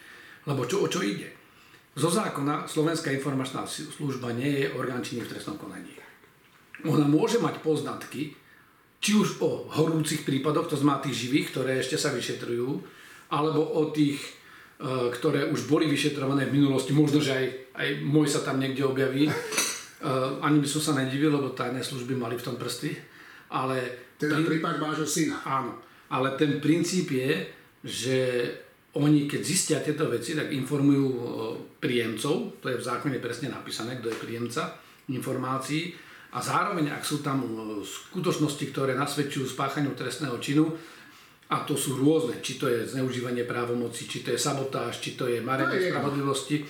Lebo 0.47 0.63
čo, 0.63 0.79
o 0.79 0.87
čo 0.87 1.03
ide? 1.03 1.27
Zo 1.99 2.07
zákona 2.07 2.71
Slovenská 2.71 3.11
informačná 3.11 3.67
služba 3.67 4.31
nie 4.31 4.63
je 4.63 4.71
orgán 4.71 5.03
činný 5.03 5.27
v 5.27 5.35
trestnom 5.35 5.59
konaní. 5.59 5.91
Ona 6.87 7.03
môže 7.03 7.43
mať 7.43 7.59
poznatky, 7.59 8.31
či 9.03 9.11
už 9.15 9.43
o 9.43 9.67
horúcich 9.67 10.23
prípadoch, 10.23 10.71
to 10.71 10.79
znamená 10.79 11.03
tých 11.03 11.27
živých, 11.27 11.51
ktoré 11.51 11.83
ešte 11.83 11.99
sa 11.99 12.15
vyšetrujú, 12.15 12.79
alebo 13.27 13.59
o 13.59 13.91
tých 13.91 14.38
ktoré 14.79 15.51
už 15.51 15.67
boli 15.67 15.91
vyšetrované 15.91 16.47
v 16.47 16.55
minulosti, 16.55 16.95
možno, 16.95 17.19
že 17.19 17.35
aj, 17.35 17.45
aj 17.75 17.87
môj 17.99 18.31
sa 18.31 18.39
tam 18.47 18.63
niekde 18.63 18.87
objaví. 18.87 19.27
Eh, 19.99 20.31
ani 20.39 20.63
by 20.63 20.67
som 20.71 20.79
sa 20.79 20.93
nedivil, 20.95 21.27
lebo 21.27 21.51
tajné 21.51 21.83
služby 21.83 22.15
mali 22.15 22.39
v 22.39 22.45
tom 22.47 22.55
prsty. 22.55 22.95
Ale 23.51 23.83
teda 24.15 24.39
prí... 24.39 24.63
prípad 24.63 24.79
vášho 24.79 25.03
syna. 25.03 25.43
Áno, 25.43 25.75
ale 26.07 26.39
ten 26.39 26.63
princíp 26.63 27.11
je, 27.11 27.51
že 27.83 28.17
oni 28.95 29.27
keď 29.27 29.41
zistia 29.43 29.83
tieto 29.83 30.07
veci, 30.07 30.39
tak 30.39 30.55
informujú 30.55 31.07
eh, 31.11 31.21
príjemcov, 31.83 32.63
to 32.63 32.71
je 32.71 32.79
v 32.79 32.87
zákone 32.87 33.19
presne 33.19 33.51
napísané, 33.51 33.99
kto 33.99 34.07
je 34.07 34.23
príjemca 34.23 34.79
informácií, 35.11 35.91
a 36.31 36.39
zároveň, 36.39 36.95
ak 36.95 37.03
sú 37.03 37.19
tam 37.19 37.41
skutočnosti, 37.83 38.61
ktoré 38.69 38.95
nasvedčujú 38.95 39.49
spáchaniu 39.49 39.97
trestného 39.99 40.37
činu, 40.39 40.69
a 41.49 41.65
to 41.65 41.73
sú 41.73 41.97
rôzne, 41.97 42.37
či 42.45 42.61
to 42.61 42.69
je 42.69 42.85
zneužívanie 42.85 43.41
právomoci, 43.41 44.05
či 44.05 44.21
to 44.21 44.29
je 44.29 44.37
sabotáž, 44.37 45.01
či 45.01 45.17
to 45.17 45.25
je 45.25 45.41
marenie 45.41 45.89
spravodlivosti, 45.89 46.61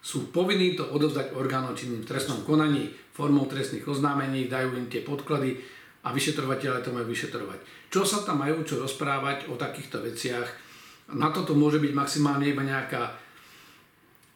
sú 0.00 0.30
povinní 0.30 0.78
to 0.78 0.86
odovzdať 0.86 1.34
orgánom 1.34 1.74
činným 1.74 2.06
v 2.06 2.08
trestnom 2.08 2.46
konaní 2.46 2.94
formou 3.10 3.50
trestných 3.50 3.84
oznámení, 3.84 4.46
dajú 4.46 4.78
im 4.78 4.86
tie 4.86 5.02
podklady 5.02 5.58
a 6.06 6.14
vyšetrovateľe 6.14 6.80
to 6.80 6.94
majú 6.94 7.10
vyšetrovať. 7.10 7.58
Čo 7.90 8.06
sa 8.06 8.22
tam 8.22 8.40
majú 8.40 8.62
čo 8.62 8.78
rozprávať 8.78 9.50
o 9.50 9.58
takýchto 9.58 10.00
veciach? 10.00 10.48
Na 11.18 11.34
toto 11.34 11.58
môže 11.58 11.82
byť 11.82 11.92
maximálne 11.92 12.46
iba 12.48 12.62
nejaká 12.62 13.12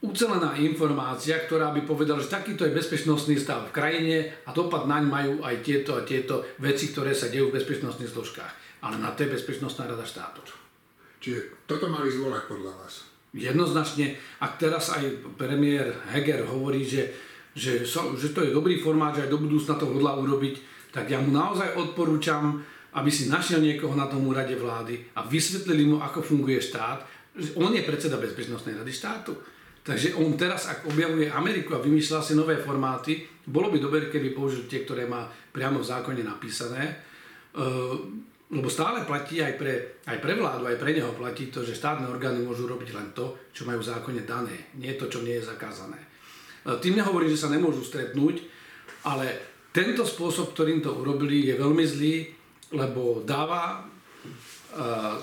ucelená 0.05 0.59
informácia, 0.59 1.39
ktorá 1.39 1.71
by 1.71 1.87
povedala, 1.87 2.21
že 2.21 2.35
takýto 2.35 2.67
je 2.67 2.77
bezpečnostný 2.77 3.39
stav 3.41 3.71
v 3.71 3.75
krajine 3.79 4.17
a 4.45 4.51
dopad 4.53 4.85
naň 4.91 5.05
majú 5.07 5.35
aj 5.47 5.65
tieto 5.65 5.97
a 5.97 6.05
tieto 6.05 6.45
veci, 6.61 6.91
ktoré 6.93 7.15
sa 7.15 7.31
dejú 7.31 7.49
v 7.49 7.63
bezpečnostných 7.63 8.11
zložkách 8.11 8.64
ale 8.85 9.01
na 9.01 9.17
to 9.17 9.25
je 9.25 9.33
Bezpečnostná 9.33 9.89
rada 9.89 10.05
štátu. 10.05 10.45
Čiže 11.25 11.65
toto 11.65 11.89
mali 11.89 12.13
zvolať 12.13 12.45
podľa 12.45 12.73
vás? 12.77 13.15
jednoznačne, 13.35 14.15
ak 14.39 14.63
teraz 14.63 14.95
aj 14.95 15.35
premiér 15.35 15.91
Heger 16.15 16.47
hovorí, 16.47 16.87
že, 16.87 17.11
že, 17.53 17.83
že 17.85 18.29
to 18.31 18.47
je 18.47 18.55
dobrý 18.55 18.79
formát, 18.79 19.13
že 19.19 19.27
aj 19.27 19.33
do 19.35 19.43
budúcna 19.43 19.75
to 19.75 19.91
hodlá 19.91 20.15
urobiť, 20.15 20.63
tak 20.95 21.11
ja 21.11 21.19
mu 21.19 21.35
naozaj 21.35 21.75
odporúčam, 21.75 22.63
aby 22.95 23.11
si 23.11 23.27
našiel 23.27 23.59
niekoho 23.59 23.99
na 23.99 24.07
tom 24.07 24.23
úrade 24.23 24.55
vlády 24.55 25.03
a 25.19 25.27
vysvetlili 25.27 25.83
mu, 25.91 25.99
ako 25.99 26.23
funguje 26.23 26.63
štát. 26.63 27.03
On 27.59 27.75
je 27.75 27.83
predseda 27.83 28.23
Bezpečnostnej 28.23 28.79
rady 28.79 28.95
štátu. 28.95 29.35
Takže 29.85 30.17
on 30.17 30.39
teraz, 30.39 30.71
ak 30.71 30.89
objavuje 30.89 31.29
Ameriku 31.29 31.77
a 31.77 31.83
vymýšľa 31.83 32.25
si 32.25 32.33
nové 32.39 32.57
formáty, 32.63 33.27
bolo 33.45 33.69
by 33.69 33.83
dobre, 33.83 34.09
keby 34.09 34.33
použil 34.33 34.65
tie, 34.65 34.87
ktoré 34.87 35.05
má 35.05 35.29
priamo 35.53 35.83
v 35.83 35.91
zákone 35.91 36.23
napísané. 36.25 37.05
Lebo 38.53 38.69
stále 38.69 39.09
platí 39.09 39.41
aj 39.41 39.57
pre, 39.57 40.05
aj 40.05 40.21
pre 40.21 40.37
vládu, 40.37 40.69
aj 40.69 40.77
pre 40.77 40.93
neho 40.93 41.17
platí 41.17 41.49
to, 41.49 41.65
že 41.65 41.81
štátne 41.81 42.05
orgány 42.05 42.45
môžu 42.45 42.69
robiť 42.69 42.93
len 42.93 43.09
to, 43.17 43.49
čo 43.57 43.65
majú 43.65 43.81
v 43.81 43.89
zákone 43.89 44.23
dané, 44.29 44.69
nie 44.77 44.93
to, 45.01 45.09
čo 45.09 45.25
nie 45.25 45.41
je 45.41 45.49
zakázané. 45.49 45.97
E, 45.97 46.77
tým 46.79 47.01
nehovorí, 47.01 47.27
že 47.33 47.41
sa 47.41 47.49
nemôžu 47.49 47.81
stretnúť, 47.81 48.45
ale 49.09 49.27
tento 49.73 50.05
spôsob, 50.05 50.53
ktorým 50.53 50.85
to 50.85 50.93
urobili, 50.93 51.49
je 51.49 51.57
veľmi 51.57 51.85
zlý, 51.89 52.31
lebo 52.75 53.27
dáva 53.27 53.83
uh, 53.83 55.19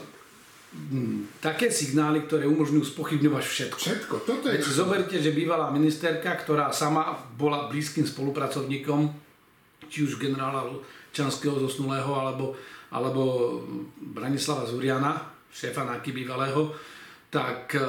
také 1.43 1.71
signály, 1.71 2.27
ktoré 2.27 2.47
umožňujú 2.47 2.95
spochybňovať 2.95 3.43
všetko. 3.43 3.77
Všetko, 3.79 4.15
toto 4.23 4.45
je... 4.47 4.59
Veď 4.59 4.63
si 4.63 4.73
zoberte, 4.75 5.15
že 5.19 5.35
bývalá 5.35 5.71
ministerka, 5.71 6.35
ktorá 6.35 6.71
sama 6.71 7.15
bola 7.35 7.67
blízkym 7.67 8.07
spolupracovníkom, 8.07 9.11
či 9.91 10.07
už 10.07 10.19
generála 10.19 10.67
Čanského 11.11 11.59
zosnulého, 11.59 12.15
alebo 12.15 12.55
alebo 12.91 13.23
Branislava 13.97 14.67
Zuriana, 14.67 15.31
šéfa 15.51 15.83
NAKY 15.83 16.11
bývalého, 16.11 16.75
tak 17.31 17.75
e, 17.75 17.83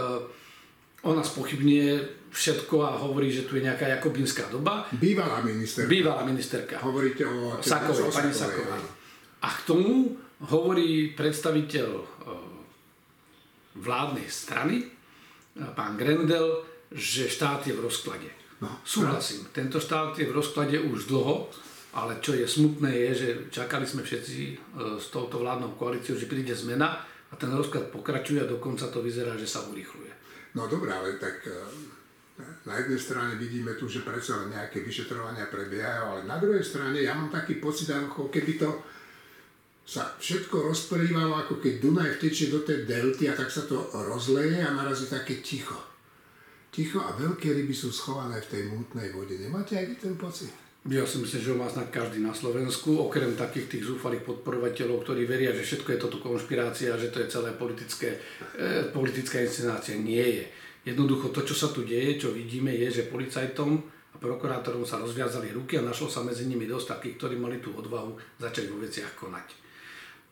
ona 1.03 1.23
spochybňuje 1.27 1.91
všetko 2.31 2.77
a 2.87 2.91
hovorí, 3.03 3.35
že 3.35 3.43
tu 3.43 3.59
je 3.59 3.67
nejaká 3.67 3.99
jakobinská 3.99 4.47
doba. 4.47 4.87
Bývalá 4.95 5.43
ministerka. 5.43 5.91
Bývalá 5.91 6.23
ministerka. 6.23 6.75
Hovoríte 6.87 7.27
o... 7.27 7.59
Sakovej, 7.59 8.15
pani 8.15 8.31
Sakovej. 8.31 8.83
A 9.43 9.49
k 9.51 9.61
tomu 9.67 10.15
hovorí 10.47 11.11
predstaviteľ 11.19 11.91
e, 11.99 12.05
vládnej 13.83 14.31
strany, 14.31 14.87
e, 14.87 14.87
pán 15.75 15.99
Grendel, 15.99 16.63
že 16.95 17.27
štát 17.27 17.67
je 17.67 17.75
v 17.75 17.83
rozklade. 17.91 18.31
No, 18.63 18.71
Súhlasím, 18.87 19.51
tento 19.51 19.83
štát 19.83 20.15
je 20.15 20.31
v 20.31 20.37
rozklade 20.39 20.79
už 20.79 21.11
dlho 21.11 21.51
ale 21.93 22.25
čo 22.25 22.33
je 22.33 22.49
smutné 22.49 22.89
je, 22.89 23.11
že 23.13 23.29
čakali 23.53 23.85
sme 23.85 24.01
všetci 24.01 24.39
e, 24.49 24.55
s 24.97 25.13
touto 25.13 25.45
vládnou 25.45 25.77
koalíciou, 25.77 26.17
že 26.17 26.31
príde 26.31 26.57
zmena 26.57 27.05
a 27.05 27.35
ten 27.37 27.53
rozklad 27.53 27.93
pokračuje 27.93 28.41
a 28.41 28.49
dokonca 28.49 28.89
to 28.89 29.05
vyzerá, 29.05 29.37
že 29.37 29.45
sa 29.45 29.61
urýchluje. 29.69 30.09
No 30.57 30.69
dobré, 30.69 30.89
ale 30.93 31.21
tak 31.21 31.45
e, 31.45 31.53
na 32.65 32.81
jednej 32.81 32.97
strane 32.97 33.37
vidíme 33.37 33.77
tu, 33.77 33.93
že 33.93 34.01
predsa 34.01 34.49
nejaké 34.49 34.81
vyšetrovania 34.81 35.53
prebiehajú, 35.53 36.03
ale 36.09 36.21
na 36.25 36.41
druhej 36.41 36.65
strane 36.65 36.97
ja 36.97 37.13
mám 37.13 37.29
taký 37.29 37.61
pocit, 37.61 37.93
ako 37.93 38.33
keby 38.33 38.57
to 38.57 38.71
sa 39.83 40.15
všetko 40.17 40.73
rozprývalo, 40.73 41.37
ako 41.45 41.61
keď 41.61 41.75
Dunaj 41.83 42.11
vtečie 42.17 42.49
do 42.49 42.63
tej 42.65 42.89
delty 42.89 43.29
a 43.29 43.35
tak 43.35 43.51
sa 43.51 43.67
to 43.67 43.91
rozleje 44.09 44.63
a 44.63 44.73
narazí 44.73 45.11
také 45.11 45.43
ticho. 45.45 45.77
Ticho 46.73 47.05
a 47.05 47.13
veľké 47.13 47.53
ryby 47.53 47.77
sú 47.77 47.93
schované 47.93 48.41
v 48.41 48.49
tej 48.49 48.63
mútnej 48.73 49.13
vode. 49.13 49.37
Nemáte 49.37 49.77
aj 49.77 50.01
ten 50.01 50.17
pocit? 50.17 50.72
Ja 50.83 51.07
si 51.07 51.23
myslím, 51.23 51.41
že 51.47 51.51
ho 51.55 51.63
má 51.63 51.71
snad 51.71 51.95
každý 51.95 52.19
na 52.19 52.35
Slovensku, 52.35 53.07
okrem 53.07 53.39
takých 53.39 53.71
tých 53.71 53.87
zúfalých 53.87 54.27
podporovateľov, 54.27 55.07
ktorí 55.07 55.31
veria, 55.31 55.55
že 55.55 55.63
všetko 55.63 55.95
je 55.95 56.03
toto 56.03 56.19
konšpirácia, 56.19 56.99
že 56.99 57.15
to 57.15 57.23
je 57.23 57.31
celé 57.31 57.55
politické, 57.55 58.19
e, 58.59 58.91
politická 58.91 59.39
inscenácia. 59.47 59.95
Nie 59.95 60.43
je. 60.43 60.45
Jednoducho 60.83 61.31
to, 61.31 61.47
čo 61.47 61.55
sa 61.55 61.71
tu 61.71 61.87
deje, 61.87 62.27
čo 62.27 62.35
vidíme, 62.35 62.75
je, 62.75 62.99
že 62.99 63.11
policajtom 63.15 63.79
a 64.11 64.17
prokurátorom 64.19 64.83
sa 64.83 64.99
rozviazali 64.99 65.55
ruky 65.55 65.79
a 65.79 65.87
našlo 65.87 66.11
sa 66.11 66.27
medzi 66.27 66.51
nimi 66.51 66.67
dosť 66.67 66.99
takých, 66.99 67.15
ktorí 67.15 67.39
mali 67.39 67.63
tú 67.63 67.71
odvahu 67.79 68.19
začať 68.43 68.67
vo 68.67 68.83
veciach 68.83 69.15
konať. 69.15 69.55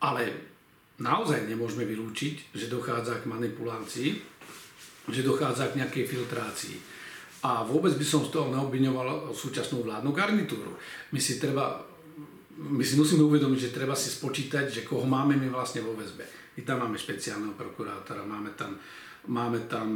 Ale 0.02 0.34
naozaj 0.98 1.46
nemôžeme 1.46 1.86
vylúčiť, 1.86 2.58
že 2.58 2.66
dochádza 2.66 3.22
k 3.22 3.30
manipulácii, 3.30 4.08
že 5.14 5.22
dochádza 5.22 5.70
k 5.70 5.78
nejakej 5.78 6.04
filtrácii 6.10 6.99
a 7.40 7.64
vôbec 7.64 7.96
by 7.96 8.04
som 8.04 8.20
z 8.24 8.36
toho 8.36 8.52
neobviňoval 8.52 9.32
súčasnú 9.32 9.80
vládnu 9.80 10.12
garnitúru. 10.12 10.76
My 11.12 11.20
si 11.20 11.40
treba 11.40 11.88
my 12.60 12.84
si 12.84 13.00
musíme 13.00 13.24
uvedomiť, 13.24 13.72
že 13.72 13.76
treba 13.76 13.96
si 13.96 14.12
spočítať, 14.12 14.68
že 14.68 14.84
koho 14.84 15.08
máme 15.08 15.32
my 15.32 15.48
vlastne 15.48 15.80
vo 15.80 15.96
väzbe. 15.96 16.28
My 16.56 16.60
tam 16.60 16.84
máme 16.84 17.00
špeciálneho 17.00 17.56
prokurátora, 17.56 18.20
máme 18.20 18.52
tam, 18.52 18.76
máme 19.32 19.64
tam 19.64 19.88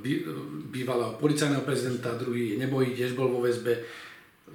e, 0.00 0.24
bývalého 0.72 1.20
policajného 1.20 1.60
prezidenta, 1.60 2.16
druhý 2.16 2.56
nebojí, 2.56 2.96
tiež 2.96 3.12
bol 3.12 3.28
vo 3.28 3.44
väzbe. 3.44 3.84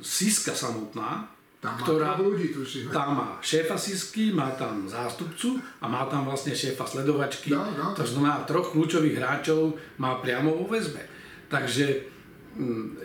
Siska 0.01 0.57
samotná, 0.57 1.29
tam 1.61 1.77
ktorá, 1.77 2.17
ľudí, 2.17 2.49
tam 2.89 3.21
má 3.21 3.29
šéfa 3.37 3.77
Sisky, 3.77 4.33
má 4.33 4.49
tam 4.57 4.89
zástupcu 4.89 5.61
a 5.77 5.85
má 5.85 6.09
tam 6.09 6.25
vlastne 6.25 6.57
šéfa 6.57 6.89
sledovačky. 6.89 7.53
No, 7.53 7.61
no. 7.77 7.93
To 7.93 8.01
znamená, 8.01 8.41
troch 8.49 8.73
kľúčových 8.73 9.21
hráčov 9.21 9.77
má 10.01 10.17
priamo 10.17 10.57
vo 10.57 10.65
väzbe. 10.65 11.05
Takže 11.53 12.10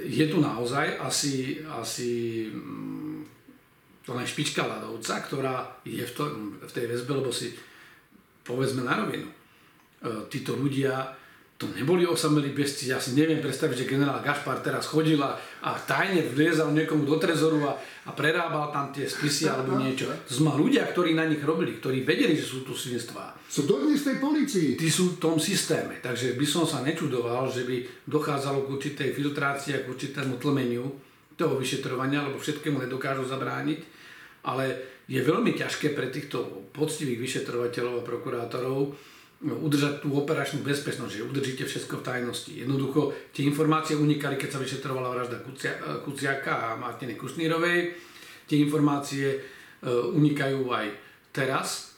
je 0.03 0.25
tu 0.27 0.39
naozaj 0.43 0.99
asi, 0.99 1.63
asi 1.71 2.11
mm, 2.51 3.23
to 4.03 4.15
len 4.15 4.27
špička 4.27 4.67
ľadovca, 4.67 5.15
ktorá 5.23 5.57
je 5.87 6.03
v, 6.03 6.13
to, 6.15 6.25
v 6.63 6.73
tej 6.73 6.87
väzbe, 6.91 7.23
lebo 7.23 7.31
si 7.31 7.55
povedzme 8.47 8.87
na 8.87 8.95
rovinu. 9.03 9.27
E, 9.27 9.35
títo 10.31 10.55
ľudia 10.55 11.11
to 11.57 11.65
neboli 11.73 12.05
osamelí 12.05 12.53
bezci. 12.53 12.93
Ja 12.93 13.01
si 13.01 13.17
neviem 13.17 13.41
predstaviť, 13.41 13.77
že 13.81 13.89
generál 13.89 14.21
Gašpar 14.21 14.61
teraz 14.61 14.85
chodil 14.93 15.17
a, 15.25 15.41
a 15.65 15.73
tajne 15.73 16.29
vliezal 16.29 16.69
niekomu 16.77 17.09
do 17.09 17.17
trezoru 17.17 17.65
a, 17.65 17.73
a 17.81 18.11
prerábal 18.13 18.69
tam 18.69 18.93
tie 18.93 19.09
spisy 19.09 19.49
alebo 19.49 19.81
niečo. 19.81 20.13
To 20.29 20.33
sú 20.37 20.45
ľudia, 20.45 20.85
ktorí 20.85 21.17
na 21.17 21.25
nich 21.25 21.41
robili, 21.41 21.81
ktorí 21.81 22.05
vedeli, 22.05 22.37
že 22.37 22.45
sú 22.45 22.61
tu 22.61 22.77
svinstvá. 22.77 23.33
Sú 23.49 23.65
dodnes 23.65 24.05
tej 24.05 24.21
policii. 24.21 24.77
Tí 24.77 24.89
sú 24.93 25.17
v 25.17 25.21
tom 25.21 25.41
systéme. 25.41 25.97
Takže 26.05 26.37
by 26.37 26.45
som 26.45 26.69
sa 26.69 26.85
nečudoval, 26.85 27.49
že 27.49 27.65
by 27.65 28.05
dochádzalo 28.05 28.69
k 28.69 28.73
určitej 28.77 29.09
filtrácii 29.17 29.81
a 29.81 29.83
k 29.83 29.89
určitému 29.89 30.37
tlmeniu 30.37 30.85
toho 31.41 31.57
vyšetrovania, 31.57 32.21
lebo 32.29 32.37
všetkému 32.37 32.85
nedokážu 32.85 33.25
zabrániť. 33.25 33.81
Ale 34.45 34.77
je 35.09 35.25
veľmi 35.25 35.57
ťažké 35.57 35.97
pre 35.97 36.13
týchto 36.13 36.69
poctivých 36.77 37.17
vyšetrovateľov 37.17 38.05
a 38.05 38.07
prokurátorov 38.07 38.93
udržať 39.45 40.01
tú 40.01 40.17
operačnú 40.17 40.65
bezpečnosť, 40.65 41.13
že 41.13 41.27
udržíte 41.29 41.65
všetko 41.69 42.01
v 42.01 42.07
tajnosti. 42.09 42.53
Jednoducho 42.57 43.13
tie 43.37 43.45
informácie 43.45 43.93
unikali, 43.93 44.41
keď 44.41 44.57
sa 44.57 44.63
vyšetrovala 44.65 45.13
vražda 45.13 45.45
Kuciaka 46.01 46.73
a 46.73 46.81
Martiny 46.81 47.21
Kušnírovej. 47.21 47.93
Tie 48.49 48.57
informácie 48.65 49.37
e, 49.37 49.39
unikajú 49.93 50.73
aj 50.73 50.87
teraz. 51.37 51.93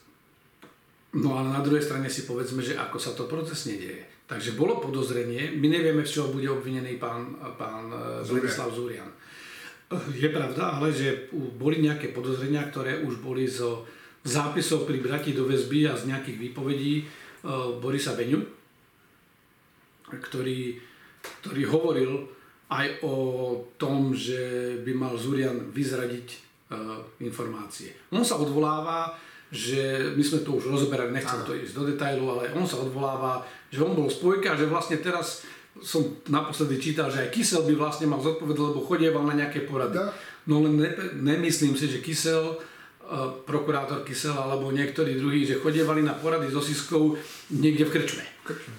No 1.14 1.38
ale 1.38 1.54
na 1.54 1.62
druhej 1.62 1.86
strane 1.86 2.10
si 2.10 2.26
povedzme, 2.26 2.58
že 2.58 2.74
ako 2.74 2.98
sa 2.98 3.14
to 3.14 3.30
procesne 3.30 3.78
deje. 3.78 4.02
Takže 4.28 4.58
bolo 4.58 4.82
podozrenie, 4.82 5.56
my 5.56 5.66
nevieme, 5.72 6.04
z 6.04 6.20
čoho 6.20 6.34
bude 6.34 6.50
obvinený 6.50 6.98
pán, 6.98 7.38
pán 7.54 7.86
e, 7.86 8.26
Vladislav 8.26 8.74
Zurian. 8.74 9.06
E, 9.06 9.16
je 10.10 10.26
pravda, 10.34 10.74
ale 10.74 10.90
že 10.90 11.30
boli 11.54 11.78
nejaké 11.78 12.10
podozrenia, 12.10 12.66
ktoré 12.66 12.98
už 13.06 13.22
boli 13.22 13.46
zo 13.46 13.86
zápisov 14.26 14.90
pri 14.90 14.98
brati 14.98 15.30
do 15.30 15.46
väzby 15.46 15.86
a 15.86 15.94
z 15.94 16.10
nejakých 16.10 16.50
výpovedí 16.50 16.94
Borisa 17.78 18.18
Beňu, 18.18 18.40
ktorý, 20.08 20.80
ktorý 21.42 21.62
hovoril 21.68 22.12
aj 22.68 23.00
o 23.04 23.14
tom, 23.80 24.12
že 24.12 24.76
by 24.84 24.92
mal 24.92 25.16
Zurian 25.16 25.72
vyzradiť 25.72 26.26
uh, 26.68 27.00
informácie. 27.24 27.96
On 28.12 28.20
sa 28.20 28.36
odvoláva, 28.36 29.16
že 29.48 30.12
my 30.12 30.20
sme 30.20 30.44
to 30.44 30.60
už 30.60 30.68
rozoberali, 30.68 31.16
nechcem 31.16 31.40
to 31.48 31.56
ísť 31.56 31.72
do 31.72 31.88
detailu, 31.88 32.28
ale 32.28 32.52
on 32.52 32.68
sa 32.68 32.76
odvoláva, 32.76 33.40
že 33.72 33.80
on 33.80 33.96
bol 33.96 34.12
spojka, 34.12 34.60
že 34.60 34.68
vlastne 34.68 35.00
teraz 35.00 35.48
som 35.80 36.20
naposledy 36.28 36.76
čítal, 36.76 37.08
že 37.08 37.24
aj 37.24 37.32
Kysel 37.32 37.64
by 37.64 37.74
vlastne 37.78 38.10
mal 38.10 38.20
zodpovedať, 38.20 38.60
lebo 38.60 38.84
chodieval 38.84 39.24
na 39.24 39.38
nejaké 39.38 39.64
porady. 39.64 39.96
No 40.44 40.60
len 40.60 40.76
ne, 40.76 40.90
nemyslím 41.16 41.72
si, 41.78 41.88
že 41.88 42.04
Kysel 42.04 42.60
prokurátor 43.48 44.04
Kysel 44.04 44.36
alebo 44.36 44.68
niektorí 44.68 45.16
druhí, 45.16 45.48
že 45.48 45.56
chodievali 45.56 46.04
na 46.04 46.12
porady 46.12 46.52
so 46.52 46.60
Siskou 46.60 47.16
niekde 47.48 47.88
v 47.88 47.92
krčme. 47.96 48.24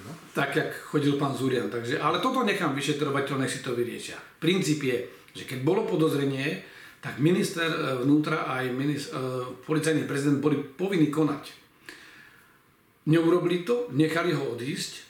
no? 0.05 0.12
Tak, 0.38 0.55
jak 0.55 0.71
chodil 0.93 1.17
pán 1.17 1.33
Zurian. 1.33 1.69
Takže, 1.69 1.98
ale 1.98 2.21
toto 2.21 2.45
nechám 2.45 2.77
vyšetrovateľ, 2.77 3.41
nech 3.41 3.53
si 3.53 3.65
to 3.65 3.74
vyriešia. 3.74 4.21
Princíp 4.38 4.86
je, 4.86 4.98
že 5.33 5.43
keď 5.50 5.65
bolo 5.65 5.89
podozrenie, 5.89 6.62
tak 7.01 7.17
minister 7.17 7.65
e, 7.65 8.05
vnútra 8.05 8.45
a 8.45 8.62
aj 8.62 8.65
minister, 8.69 9.17
policajný 9.65 10.05
prezident 10.05 10.38
boli 10.38 10.62
povinní 10.62 11.09
konať. 11.09 11.50
Neurobili 13.09 13.65
to, 13.65 13.89
nechali 13.89 14.38
ho 14.38 14.53
odísť 14.53 15.09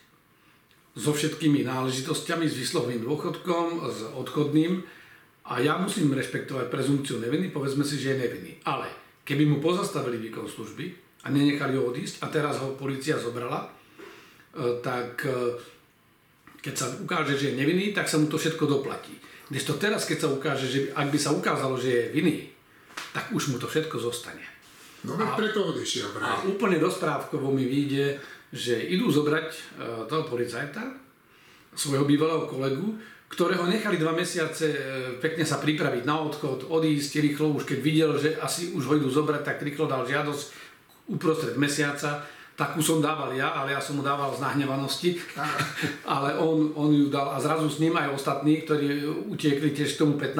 so 0.95 1.11
všetkými 1.11 1.67
náležitosťami, 1.67 2.47
s 2.47 2.55
výslovným 2.55 3.03
dôchodkom, 3.03 3.65
s 3.91 3.99
odchodným 4.15 4.83
a 5.49 5.59
ja 5.59 5.75
musím 5.81 6.13
rešpektovať 6.13 6.69
prezumciu 6.69 7.17
neviny, 7.17 7.49
povedzme 7.49 7.81
si, 7.81 7.97
že 7.97 8.13
je 8.13 8.21
nevinný. 8.21 8.53
Ale 8.67 8.98
Keby 9.29 9.45
mu 9.45 9.57
pozastavili 9.61 10.17
výkon 10.17 10.49
služby 10.49 10.89
a 11.21 11.29
nenechali 11.29 11.77
ho 11.77 11.93
odísť 11.93 12.25
a 12.25 12.33
teraz 12.33 12.57
ho 12.57 12.73
policia 12.73 13.13
zobrala, 13.13 13.61
e, 13.61 14.81
tak 14.81 15.21
e, 15.29 15.53
keď 16.57 16.73
sa 16.73 16.89
ukáže, 16.89 17.37
že 17.37 17.53
je 17.53 17.59
nevinný, 17.61 17.93
tak 17.93 18.09
sa 18.09 18.17
mu 18.17 18.25
to 18.25 18.41
všetko 18.41 18.65
doplatí. 18.65 19.13
to 19.53 19.73
teraz, 19.77 20.09
keď 20.09 20.17
sa 20.25 20.29
ukáže, 20.33 20.65
že 20.65 20.79
ak 20.97 21.13
by 21.13 21.19
sa 21.21 21.29
ukázalo, 21.37 21.77
že 21.77 21.89
je 21.93 22.03
vinný, 22.09 22.49
tak 23.13 23.29
už 23.29 23.53
mu 23.53 23.61
to 23.61 23.69
všetko 23.69 24.01
zostane. 24.01 24.41
No 25.05 25.13
a, 25.15 25.37
preto 25.37 25.71
odišiel 25.71 26.09
vraj. 26.11 26.25
A 26.25 26.49
úplne 26.49 26.81
rozprávkovo 26.81 27.53
mi 27.53 27.63
vyjde, 27.63 28.19
že 28.51 28.75
idú 28.75 29.07
zobrať 29.07 29.47
uh, 29.47 29.59
toho 30.11 30.27
policajta, 30.27 30.83
svojho 31.71 32.03
bývalého 32.03 32.49
kolegu, 32.49 32.99
ktorého 33.29 33.69
nechali 33.69 34.01
dva 34.01 34.11
mesiace 34.11 34.65
e, 34.73 34.77
pekne 35.21 35.45
sa 35.45 35.61
pripraviť 35.61 36.03
na 36.03 36.17
odchod, 36.17 36.65
odísť 36.65 37.21
rýchlo, 37.21 37.53
už 37.55 37.69
keď 37.69 37.79
videl, 37.79 38.11
že 38.17 38.35
asi 38.41 38.73
už 38.73 38.83
ho 38.89 38.93
idú 38.97 39.09
zobrať, 39.09 39.45
tak 39.45 39.61
rýchlo 39.61 39.85
dal 39.85 40.03
žiadosť 40.03 40.45
uprostred 41.09 41.55
mesiaca 41.57 42.25
takú 42.59 42.83
som 42.83 42.99
dával 42.99 43.31
ja, 43.31 43.55
ale 43.55 43.71
ja 43.71 43.79
som 43.79 43.95
mu 43.95 44.03
dával 44.03 44.35
z 44.35 44.43
nahnevanosti, 44.43 45.15
ale 46.19 46.35
on, 46.35 46.75
on 46.75 46.91
ju 46.91 47.07
dal 47.07 47.31
a 47.31 47.39
zrazu 47.39 47.71
s 47.71 47.79
ním 47.79 47.95
aj 47.95 48.11
ostatní, 48.19 48.67
ktorí 48.67 49.07
utiekli 49.31 49.71
tiež 49.71 49.95
k 49.95 50.03
tomu 50.03 50.19
15. 50.19 50.35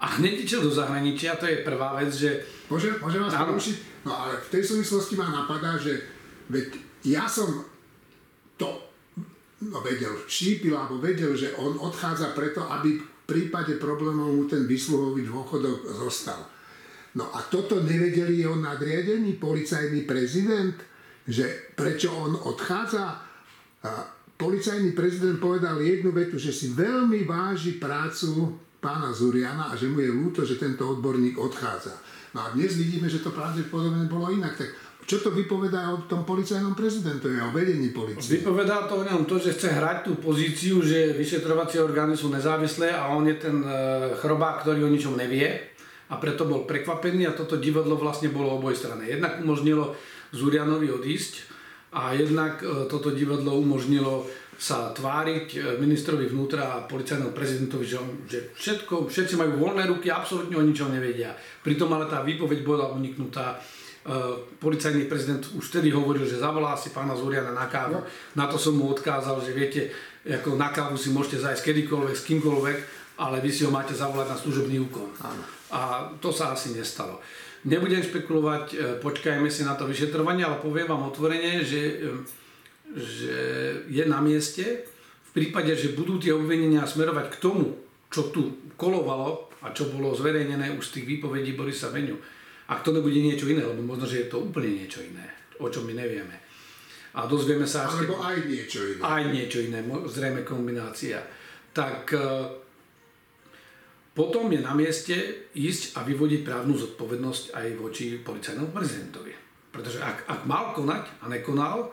A 0.00 0.06
hneď 0.18 0.42
išiel 0.42 0.66
do 0.66 0.72
zahraničia, 0.74 1.38
to 1.38 1.46
je 1.46 1.62
prvá 1.62 1.94
vec, 1.94 2.10
že... 2.10 2.42
Môžem, 2.66 2.98
môžem 2.98 3.22
vás 3.22 3.36
porušiť? 3.38 4.02
No 4.02 4.16
ale 4.16 4.42
v 4.42 4.48
tej 4.50 4.62
súvislosti 4.66 5.14
ma 5.14 5.30
napadá, 5.30 5.78
že 5.78 6.02
veď 6.50 6.74
ja 7.06 7.30
som 7.30 7.68
to 8.58 8.89
no, 9.68 9.84
vedel, 9.84 10.24
šípil 10.24 10.72
alebo 10.72 10.96
vedel, 10.96 11.36
že 11.36 11.52
on 11.60 11.76
odchádza 11.76 12.32
preto, 12.32 12.64
aby 12.64 12.96
v 12.96 13.04
prípade 13.28 13.76
problémov 13.76 14.32
mu 14.32 14.44
ten 14.48 14.64
vysluhový 14.64 15.28
dôchodok 15.28 15.86
zostal. 16.00 16.40
No 17.14 17.34
a 17.34 17.42
toto 17.50 17.82
nevedeli 17.82 18.40
jeho 18.40 18.54
nadriadený 18.54 19.36
policajný 19.36 20.06
prezident, 20.06 20.78
že 21.26 21.74
prečo 21.74 22.14
on 22.14 22.38
odchádza. 22.38 23.04
A 23.82 23.90
policajný 24.38 24.94
prezident 24.94 25.42
povedal 25.42 25.82
jednu 25.82 26.14
vetu, 26.14 26.38
že 26.38 26.54
si 26.54 26.70
veľmi 26.72 27.26
váži 27.26 27.82
prácu 27.82 28.56
pána 28.80 29.12
Zuriana 29.12 29.74
a 29.74 29.76
že 29.76 29.90
mu 29.90 30.00
je 30.00 30.10
ľúto, 30.10 30.46
že 30.46 30.56
tento 30.56 30.86
odborník 30.86 31.36
odchádza. 31.36 31.92
No 32.32 32.46
a 32.46 32.54
dnes 32.54 32.78
vidíme, 32.78 33.10
že 33.10 33.20
to 33.20 33.34
pravdepodobne 33.34 34.06
bolo 34.06 34.30
inak. 34.30 34.54
Tak 34.54 34.70
čo 35.10 35.18
to 35.26 35.34
vypovedá 35.34 35.90
o 35.90 36.06
tom 36.06 36.22
policajnom 36.22 36.78
prezidentovi, 36.78 37.42
o 37.42 37.50
vedení 37.50 37.90
policie? 37.90 38.38
Vypovedá 38.38 38.86
to 38.86 39.02
o 39.02 39.06
ňom 39.06 39.26
to, 39.26 39.42
že 39.42 39.58
chce 39.58 39.74
hrať 39.74 40.06
tú 40.06 40.22
pozíciu, 40.22 40.78
že 40.86 41.18
vyšetrovacie 41.18 41.82
orgány 41.82 42.14
sú 42.14 42.30
nezávislé 42.30 42.94
a 42.94 43.10
on 43.10 43.26
je 43.26 43.34
ten 43.34 43.58
e, 43.58 43.66
chrobák, 44.22 44.62
ktorý 44.62 44.86
o 44.86 44.94
ničom 44.94 45.18
nevie 45.18 45.50
a 46.06 46.14
preto 46.14 46.46
bol 46.46 46.62
prekvapený 46.62 47.26
a 47.26 47.34
toto 47.34 47.58
divadlo 47.58 47.98
vlastne 47.98 48.30
bolo 48.30 48.54
oboj 48.54 48.70
strany. 48.78 49.10
Jednak 49.10 49.42
umožnilo 49.42 49.98
Zurianovi 50.30 50.94
odísť 50.94 51.42
a 51.90 52.14
jednak 52.14 52.62
e, 52.62 52.86
toto 52.86 53.10
divadlo 53.10 53.58
umožnilo 53.58 54.30
sa 54.54 54.94
tváriť 54.94 55.46
e, 55.58 55.58
ministrovi 55.82 56.30
vnútra 56.30 56.70
a 56.70 56.86
policajnému 56.86 57.34
prezidentovi, 57.34 57.82
že, 57.82 57.98
že 58.30 58.38
všetko, 58.54 59.10
všetci 59.10 59.34
majú 59.34 59.58
voľné 59.58 59.90
ruky, 59.90 60.06
absolútne 60.06 60.54
o 60.54 60.62
ničom 60.62 60.94
nevedia. 60.94 61.34
Pritom 61.66 61.90
ale 61.98 62.06
tá 62.06 62.22
výpoveď 62.22 62.62
bola 62.62 62.94
uniknutá. 62.94 63.58
E, 64.00 64.12
policajný 64.56 65.04
prezident 65.04 65.44
už 65.52 65.68
vtedy 65.68 65.92
hovoril, 65.92 66.24
že 66.24 66.40
zavolá 66.40 66.72
si 66.72 66.88
pána 66.88 67.12
Zuriana 67.12 67.52
na 67.52 67.68
kávu. 67.68 68.00
No. 68.00 68.04
Na 68.32 68.48
to 68.48 68.56
som 68.56 68.72
mu 68.72 68.88
odkázal, 68.88 69.36
že 69.44 69.52
viete, 69.52 69.92
ako 70.24 70.56
na 70.56 70.72
kávu 70.72 70.96
si 70.96 71.12
môžete 71.12 71.44
zajsť 71.44 71.68
kedykoľvek, 71.68 72.16
s 72.16 72.24
kýmkoľvek, 72.24 72.78
ale 73.20 73.44
vy 73.44 73.50
si 73.52 73.68
ho 73.68 73.70
máte 73.70 73.92
zavolať 73.92 74.32
na 74.32 74.40
služobný 74.40 74.80
úkon. 74.88 75.12
Áno. 75.20 75.44
A 75.76 75.80
to 76.16 76.32
sa 76.32 76.56
asi 76.56 76.72
nestalo. 76.72 77.20
Nebudem 77.68 78.00
špekulovať, 78.00 78.64
e, 78.72 78.76
počkajme 79.04 79.52
si 79.52 79.68
na 79.68 79.76
to 79.76 79.84
vyšetrovanie, 79.84 80.48
ale 80.48 80.64
poviem 80.64 80.88
vám 80.88 81.12
otvorene, 81.12 81.60
že, 81.60 82.00
e, 82.00 82.16
že 82.96 83.36
je 83.84 84.04
na 84.08 84.24
mieste 84.24 84.88
v 85.28 85.30
prípade, 85.36 85.76
že 85.76 85.92
budú 85.92 86.16
tie 86.16 86.32
obvinenia 86.32 86.88
smerovať 86.88 87.36
k 87.36 87.40
tomu, 87.44 87.76
čo 88.08 88.32
tu 88.32 88.72
kolovalo 88.80 89.52
a 89.60 89.76
čo 89.76 89.92
bolo 89.92 90.16
zverejnené 90.16 90.72
už 90.72 90.88
z 90.88 90.94
tých 90.98 91.06
výpovedí 91.06 91.52
Borisa 91.52 91.92
Beňu. 91.92 92.39
Ak 92.70 92.86
to 92.86 92.94
nebude 92.94 93.18
niečo 93.18 93.50
iné, 93.50 93.66
lebo 93.66 93.82
možno, 93.82 94.06
že 94.06 94.22
je 94.24 94.30
to 94.30 94.46
úplne 94.46 94.70
niečo 94.70 95.02
iné, 95.02 95.26
o 95.58 95.66
čom 95.66 95.90
my 95.90 95.94
nevieme. 95.98 96.38
A 97.18 97.26
dozvieme 97.26 97.66
sa... 97.66 97.90
Alebo 97.90 98.22
aj 98.22 98.46
niečo 98.46 98.86
iné. 98.86 99.02
Aj 99.02 99.22
niečo 99.26 99.58
iné, 99.58 99.82
zrejme 100.06 100.46
kombinácia. 100.46 101.18
Tak 101.74 102.14
e, 102.14 102.22
potom 104.14 104.46
je 104.54 104.62
na 104.62 104.70
mieste 104.78 105.50
ísť 105.58 105.98
a 105.98 106.06
vyvodiť 106.06 106.46
právnu 106.46 106.78
zodpovednosť 106.78 107.58
aj 107.58 107.66
voči 107.74 108.14
policajnému 108.22 108.70
prezidentovi. 108.70 109.34
Pretože 109.74 109.98
ak, 109.98 110.30
ak 110.30 110.40
mal 110.46 110.70
konať 110.70 111.26
a 111.26 111.26
nekonal, 111.26 111.90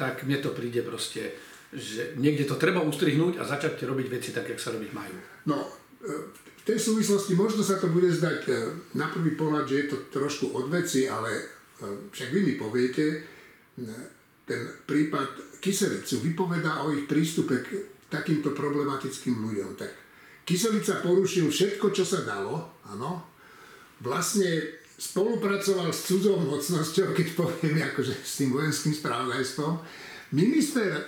tak 0.00 0.24
mne 0.24 0.40
to 0.40 0.56
príde 0.56 0.80
proste, 0.80 1.36
že 1.68 2.16
niekde 2.16 2.48
to 2.48 2.56
treba 2.56 2.80
ustrihnúť 2.80 3.36
a 3.36 3.44
začať 3.44 3.84
robiť 3.84 4.06
veci 4.08 4.32
tak, 4.32 4.48
jak 4.48 4.60
sa 4.60 4.72
robiť 4.72 4.90
majú. 4.96 5.16
No, 5.52 5.68
e, 6.00 6.44
v 6.64 6.72
tej 6.72 6.80
súvislosti 6.80 7.36
možno 7.36 7.60
sa 7.60 7.76
to 7.76 7.92
bude 7.92 8.08
zdať 8.08 8.40
e, 8.48 8.52
na 8.96 9.12
prvý 9.12 9.36
pohľad, 9.36 9.68
že 9.68 9.84
je 9.84 9.86
to 9.92 9.96
trošku 10.08 10.56
od 10.56 10.72
veci, 10.72 11.04
ale 11.04 11.28
e, 11.36 11.44
však 12.08 12.32
vy 12.32 12.40
mi 12.40 12.54
poviete, 12.56 13.20
ten 14.48 14.60
prípad 14.88 15.60
Kyselicu 15.60 16.24
vypovedá 16.24 16.80
o 16.84 16.92
ich 16.96 17.04
prístupe 17.04 17.60
k 17.60 17.68
takýmto 18.08 18.56
problematickým 18.56 19.44
ľuďom. 19.44 19.76
Tak 19.76 19.92
Kyselica 20.48 21.04
porušil 21.04 21.52
všetko, 21.52 21.92
čo 21.92 22.04
sa 22.04 22.24
dalo, 22.24 22.80
áno. 22.88 23.24
Vlastne 24.00 24.80
spolupracoval 24.96 25.92
s 25.92 26.08
cudzou 26.08 26.40
mocnosťou, 26.40 27.12
keď 27.12 27.28
poviem 27.36 27.76
akože 27.92 28.14
s 28.24 28.40
tým 28.40 28.56
vojenským 28.56 28.96
spravodajstvom. 28.96 29.80
Minister 30.32 30.92
e, 30.96 31.02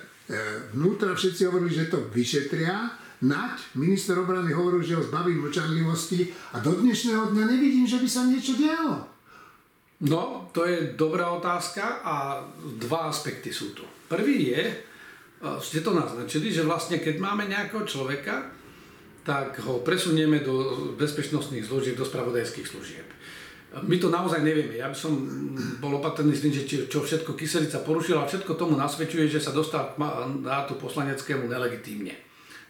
vnútra 0.76 1.16
všetci 1.16 1.48
hovorili, 1.48 1.72
že 1.72 1.92
to 1.92 2.04
vyšetria, 2.12 3.05
Naď, 3.16 3.80
minister 3.80 4.12
obrany 4.20 4.52
hovoril, 4.52 4.84
že 4.84 4.92
ho 4.92 5.00
zbaví 5.00 5.40
mlčanlivosti 5.40 6.28
a 6.52 6.60
do 6.60 6.76
dnešného 6.76 7.32
dňa 7.32 7.44
nevidím, 7.48 7.88
že 7.88 7.96
by 7.96 8.08
sa 8.12 8.28
niečo 8.28 8.52
dialo. 8.60 9.08
No, 10.04 10.52
to 10.52 10.68
je 10.68 10.92
dobrá 10.92 11.32
otázka 11.32 12.04
a 12.04 12.44
dva 12.76 13.08
aspekty 13.08 13.48
sú 13.48 13.72
tu. 13.72 13.88
Prvý 14.12 14.52
je, 14.52 14.62
e, 14.68 14.74
ste 15.64 15.80
to 15.80 15.96
naznačili, 15.96 16.52
že 16.52 16.68
vlastne 16.68 17.00
keď 17.00 17.16
máme 17.16 17.48
nejakého 17.48 17.88
človeka, 17.88 18.52
tak 19.24 19.64
ho 19.64 19.80
presunieme 19.80 20.44
do 20.44 20.92
bezpečnostných 21.00 21.64
zložiek, 21.64 21.96
do 21.96 22.04
spravodajských 22.04 22.68
služieb. 22.68 23.08
My 23.88 23.96
to 23.96 24.12
naozaj 24.12 24.44
nevieme. 24.44 24.76
Ja 24.76 24.92
by 24.92 24.96
som 24.96 25.16
bol 25.80 25.96
opatrný 25.96 26.36
s 26.36 26.44
tým, 26.44 26.52
že 26.52 26.68
čo 26.68 27.00
všetko 27.00 27.32
kyselica 27.32 27.80
porušila 27.80 28.28
všetko 28.28 28.52
tomu 28.60 28.76
nasvedčuje, 28.76 29.26
že 29.32 29.40
sa 29.40 29.56
dostal 29.56 29.96
k 29.96 30.00
mandátu 30.00 30.76
poslaneckému 30.76 31.48
nelegitímne. 31.48 32.25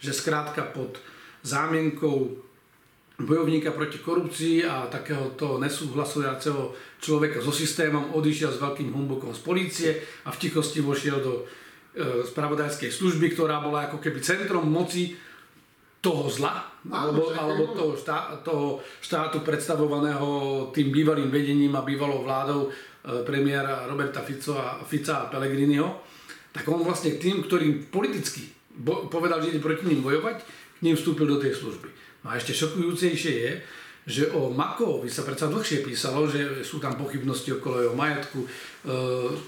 Že 0.07 0.12
skrátka 0.14 0.62
pod 0.71 1.03
zámienkou 1.42 2.47
bojovníka 3.16 3.73
proti 3.73 3.99
korupcii 3.99 4.69
a 4.69 4.87
takéhoto 4.92 5.57
nesúhlasujúceho 5.57 6.77
človeka 7.01 7.40
so 7.40 7.49
systémom 7.49 8.12
odišiel 8.12 8.53
s 8.53 8.61
veľkým 8.61 8.92
humbukom 8.92 9.33
z 9.33 9.40
polície 9.40 9.90
a 10.29 10.31
v 10.31 10.40
tichosti 10.40 10.85
vošiel 10.85 11.19
do 11.25 11.33
e, 11.40 11.42
spravodajskej 12.29 12.92
služby, 12.92 13.33
ktorá 13.33 13.64
bola 13.64 13.88
ako 13.88 14.05
keby 14.05 14.21
centrom 14.21 14.69
moci 14.69 15.16
toho 16.05 16.29
zla, 16.29 16.61
alebo, 16.92 17.33
alebo 17.33 17.73
toho, 17.73 17.92
štá, 17.97 18.45
toho 18.45 18.85
štátu 19.01 19.40
predstavovaného 19.40 20.71
tým 20.77 20.92
bývalým 20.92 21.33
vedením 21.33 21.73
a 21.73 21.81
bývalou 21.81 22.21
vládou 22.21 22.69
e, 22.69 22.71
premiéra 23.25 23.88
Roberta 23.88 24.21
Fico 24.21 24.61
a, 24.61 24.85
Fica 24.85 25.25
a 25.25 25.29
Pellegriniho, 25.33 26.05
tak 26.53 26.69
on 26.69 26.85
vlastne 26.85 27.16
tým, 27.16 27.40
ktorým 27.49 27.88
politicky 27.88 28.56
bo, 28.77 29.09
povedal, 29.09 29.41
že 29.41 29.57
ide 29.57 29.65
proti 29.65 29.89
ním 29.89 30.05
bojovať, 30.05 30.45
k 30.77 30.81
ním 30.85 30.97
vstúpil 30.97 31.27
do 31.27 31.41
tej 31.41 31.57
služby. 31.57 31.89
No 32.25 32.33
a 32.33 32.37
ešte 32.37 32.53
šokujúcejšie 32.53 33.33
je, 33.33 33.53
že 34.07 34.31
o 34.31 34.55
Makovi 34.55 35.11
sa 35.11 35.27
predsa 35.27 35.51
dlhšie 35.51 35.83
písalo, 35.83 36.31
že 36.31 36.62
sú 36.62 36.79
tam 36.79 36.95
pochybnosti 36.95 37.59
okolo 37.59 37.83
jeho 37.83 37.97
majetku, 37.99 38.39
e, 38.39 38.49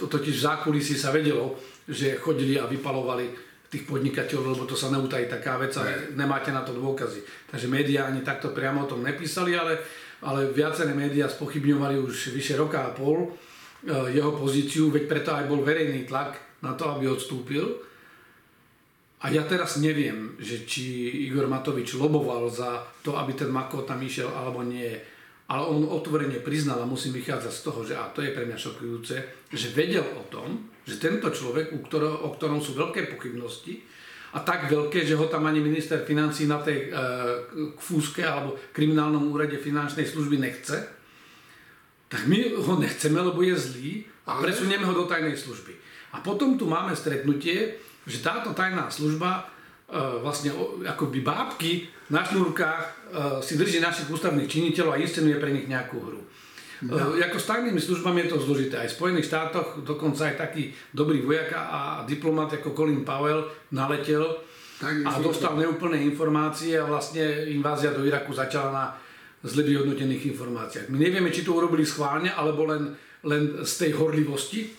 totiž 0.02 0.34
v 0.34 0.44
zákulisí 0.50 0.98
sa 0.98 1.14
vedelo, 1.14 1.54
že 1.86 2.18
chodili 2.18 2.58
a 2.58 2.66
vypalovali 2.66 3.30
tých 3.70 3.86
podnikateľov, 3.86 4.58
lebo 4.58 4.66
to 4.66 4.74
sa 4.74 4.90
neutají 4.90 5.30
taká 5.30 5.60
vec 5.62 5.76
a 5.78 6.10
nemáte 6.16 6.50
na 6.50 6.66
to 6.66 6.74
dôkazy. 6.74 7.22
Takže 7.46 7.70
médiá 7.70 8.10
ani 8.10 8.26
takto 8.26 8.50
priamo 8.50 8.82
o 8.82 8.90
tom 8.90 9.06
nepísali, 9.06 9.54
ale, 9.54 9.78
ale 10.26 10.50
viaceré 10.50 10.90
médiá 10.90 11.30
spochybňovali 11.30 12.02
už 12.02 12.34
vyše 12.34 12.58
roka 12.58 12.82
a 12.82 12.90
pol 12.90 13.30
e, 13.30 13.30
jeho 14.10 14.34
pozíciu, 14.34 14.90
veď 14.90 15.04
preto 15.06 15.30
aj 15.38 15.46
bol 15.46 15.62
verejný 15.62 16.02
tlak 16.02 16.34
na 16.66 16.74
to, 16.74 16.90
aby 16.98 17.06
odstúpil. 17.06 17.87
A 19.18 19.34
ja 19.34 19.42
teraz 19.42 19.82
neviem, 19.82 20.38
že 20.38 20.62
či 20.62 21.10
Igor 21.26 21.50
Matovič 21.50 21.98
loboval 21.98 22.46
za 22.46 22.86
to, 23.02 23.18
aby 23.18 23.34
ten 23.34 23.50
Mako 23.50 23.82
tam 23.82 23.98
išiel, 23.98 24.30
alebo 24.30 24.62
nie. 24.62 24.94
Ale 25.50 25.64
on 25.66 25.90
otvorene 25.90 26.38
priznal 26.38 26.78
a 26.78 26.86
musím 26.86 27.18
vychádzať 27.18 27.52
z 27.52 27.64
toho, 27.64 27.80
že 27.82 27.94
a 27.98 28.06
to 28.14 28.22
je 28.22 28.30
pre 28.30 28.46
mňa 28.46 28.54
šokujúce, 28.54 29.14
že 29.50 29.68
vedel 29.74 30.06
o 30.14 30.22
tom, 30.30 30.70
že 30.86 31.02
tento 31.02 31.34
človek, 31.34 31.74
u 31.74 31.82
ktorého, 31.82 32.30
o 32.30 32.36
ktorom 32.36 32.62
sú 32.62 32.78
veľké 32.78 33.10
pochybnosti, 33.10 33.82
a 34.28 34.44
tak 34.44 34.68
veľké, 34.68 35.08
že 35.08 35.16
ho 35.16 35.24
tam 35.24 35.48
ani 35.48 35.64
minister 35.64 36.04
financí 36.04 36.44
na 36.44 36.60
tej 36.60 36.92
e, 36.92 37.00
fúske 37.80 38.20
alebo 38.20 38.60
kriminálnom 38.76 39.32
úrade 39.32 39.56
finančnej 39.56 40.04
služby 40.04 40.36
nechce, 40.36 40.76
tak 42.12 42.28
my 42.28 42.60
ho 42.60 42.74
nechceme, 42.76 43.16
lebo 43.20 43.40
je 43.40 43.56
zlý 43.56 43.92
a 44.28 44.36
presunieme 44.40 44.84
ho 44.84 44.92
do 44.92 45.08
tajnej 45.08 45.36
služby. 45.36 45.72
A 46.12 46.20
potom 46.20 46.60
tu 46.60 46.68
máme 46.68 46.92
stretnutie, 46.92 47.80
že 48.08 48.24
táto 48.24 48.56
tajná 48.56 48.88
služba 48.88 49.44
e, 49.86 50.00
vlastne 50.24 50.50
akoby 50.88 51.20
bábky 51.20 51.86
na 52.08 52.24
šnúrkách 52.24 52.84
e, 52.84 52.90
si 53.44 53.60
drží 53.60 53.84
našich 53.84 54.08
ústavných 54.08 54.48
činiteľov 54.48 54.96
a 54.96 55.02
inscenuje 55.04 55.36
pre 55.36 55.52
nich 55.52 55.68
nejakú 55.68 56.00
hru. 56.00 56.20
No. 56.78 57.18
Jako 57.18 57.42
s 57.42 57.46
tajnými 57.50 57.80
službami 57.82 58.22
je 58.22 58.30
to 58.30 58.38
zložité. 58.38 58.78
Aj 58.78 58.86
v 58.86 58.96
Spojených 58.96 59.26
štátoch 59.26 59.82
dokonca 59.82 60.30
aj 60.30 60.38
taký 60.38 60.70
dobrý 60.94 61.26
vojak 61.26 61.50
a 61.50 62.06
diplomat 62.06 62.54
ako 62.54 62.70
Colin 62.70 63.02
Powell 63.02 63.50
naletel 63.74 64.22
a 64.78 65.18
dostal 65.18 65.58
neúplné 65.58 65.98
informácie 66.06 66.78
a 66.78 66.86
vlastne 66.86 67.50
invázia 67.50 67.90
do 67.90 68.06
Iraku 68.06 68.30
začala 68.30 68.70
na 68.70 68.84
zle 69.42 69.66
vyhodnotených 69.66 70.30
informáciách. 70.34 70.86
My 70.90 71.02
nevieme, 71.02 71.34
či 71.34 71.42
to 71.42 71.58
urobili 71.58 71.82
schválne, 71.82 72.30
alebo 72.30 72.66
len, 72.66 72.94
len 73.26 73.66
z 73.66 73.72
tej 73.74 73.90
horlivosti, 73.98 74.70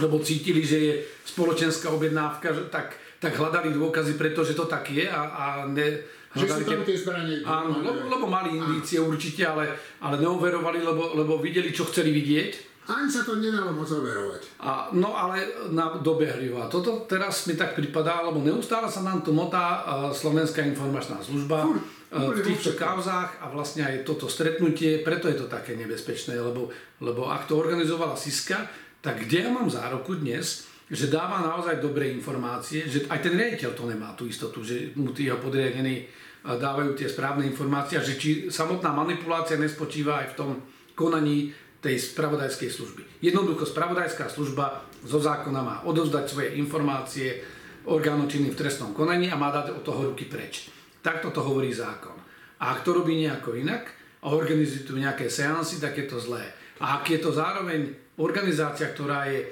lebo 0.00 0.22
cítili, 0.24 0.64
že 0.64 0.78
je 0.78 0.92
spoločenská 1.28 1.92
objednávka, 1.92 2.72
tak, 2.72 2.96
tak 3.20 3.36
hľadali 3.36 3.74
dôkazy, 3.76 4.16
pretože 4.16 4.56
to 4.56 4.64
tak 4.64 4.88
je 4.88 5.04
a, 5.04 5.20
a 5.28 5.44
ne, 5.68 6.00
že 6.32 6.48
sú 6.48 6.64
tam 6.64 6.80
tie 6.80 6.96
zbranie. 6.96 7.44
Áno, 7.44 7.84
lebo, 7.84 8.08
lebo 8.08 8.24
mali 8.24 8.56
indície 8.56 8.96
určite, 8.96 9.44
ale, 9.44 9.68
ale 10.00 10.16
neoverovali, 10.16 10.80
lebo, 10.80 11.12
lebo 11.12 11.36
videli, 11.36 11.68
čo 11.76 11.84
chceli 11.84 12.08
vidieť 12.08 12.72
ani 12.82 13.06
sa 13.06 13.22
to 13.22 13.38
nedalo 13.38 13.70
moc 13.70 13.86
overovať. 13.86 14.58
A, 14.58 14.90
no 14.90 15.14
ale 15.14 15.70
na, 15.70 16.02
dobehli 16.02 16.50
ho. 16.50 16.58
A 16.58 16.66
toto 16.66 17.06
teraz 17.06 17.46
mi 17.46 17.54
tak 17.54 17.78
pripadá, 17.78 18.26
lebo 18.26 18.42
neustále 18.42 18.90
sa 18.90 19.06
nám 19.06 19.22
tu 19.22 19.30
motá 19.30 19.86
uh, 19.86 20.10
Slovenská 20.10 20.66
informačná 20.66 21.22
služba 21.22 21.62
Fur, 21.62 21.78
uh, 21.78 22.34
v 22.34 22.42
týchto 22.42 22.74
kauzách 22.74 23.38
a 23.38 23.46
vlastne 23.54 23.86
aj 23.86 24.02
toto 24.02 24.26
stretnutie, 24.26 24.98
preto 25.06 25.30
je 25.30 25.38
to 25.38 25.46
také 25.46 25.78
nebezpečné, 25.78 26.34
lebo, 26.34 26.74
lebo 26.98 27.30
ak 27.30 27.46
to 27.46 27.54
organizovala 27.54 28.18
Siska, 28.18 28.66
tak 29.02 29.26
kde 29.26 29.44
ja 29.44 29.50
mám 29.50 29.66
zároku 29.66 30.14
dnes, 30.14 30.70
že 30.86 31.10
dáva 31.10 31.42
naozaj 31.42 31.82
dobré 31.82 32.14
informácie, 32.14 32.86
že 32.86 33.10
aj 33.10 33.18
ten 33.18 33.34
riaditeľ 33.34 33.70
to 33.74 33.84
nemá 33.90 34.14
tú 34.14 34.30
istotu, 34.30 34.62
že 34.62 34.94
mu 34.94 35.10
tí 35.10 35.26
jeho 35.26 35.42
podriadení 35.42 36.06
dávajú 36.42 36.98
tie 36.98 37.06
správne 37.06 37.46
informácie 37.46 38.02
že 38.02 38.18
či 38.18 38.30
samotná 38.50 38.90
manipulácia 38.90 39.54
nespočíva 39.58 40.22
aj 40.22 40.28
v 40.34 40.38
tom 40.38 40.50
konaní 40.98 41.54
tej 41.82 41.98
spravodajskej 41.98 42.70
služby. 42.70 43.02
Jednoducho 43.26 43.66
spravodajská 43.66 44.30
služba 44.30 44.86
zo 45.02 45.18
zákona 45.18 45.60
má 45.62 45.76
odovzdať 45.82 46.24
svoje 46.30 46.48
informácie 46.58 47.42
orgánu 47.90 48.30
činným 48.30 48.54
v 48.54 48.60
trestnom 48.62 48.94
konaní 48.94 49.26
a 49.30 49.40
má 49.40 49.50
dať 49.50 49.74
od 49.74 49.82
toho 49.82 50.14
ruky 50.14 50.30
preč. 50.30 50.70
Takto 51.02 51.34
to 51.34 51.42
hovorí 51.42 51.74
zákon. 51.74 52.14
A 52.62 52.78
ak 52.78 52.86
to 52.86 52.94
robí 52.94 53.18
nejako 53.18 53.58
inak 53.58 53.90
a 54.22 54.30
organizuje 54.30 54.86
tu 54.86 54.94
nejaké 54.94 55.26
seansy, 55.26 55.82
tak 55.82 55.98
je 55.98 56.06
to 56.06 56.22
zlé. 56.22 56.46
A 56.78 57.02
ak 57.02 57.10
je 57.10 57.18
to 57.18 57.34
zároveň 57.34 57.90
organizácia, 58.20 58.90
ktorá 58.90 59.30
je 59.30 59.48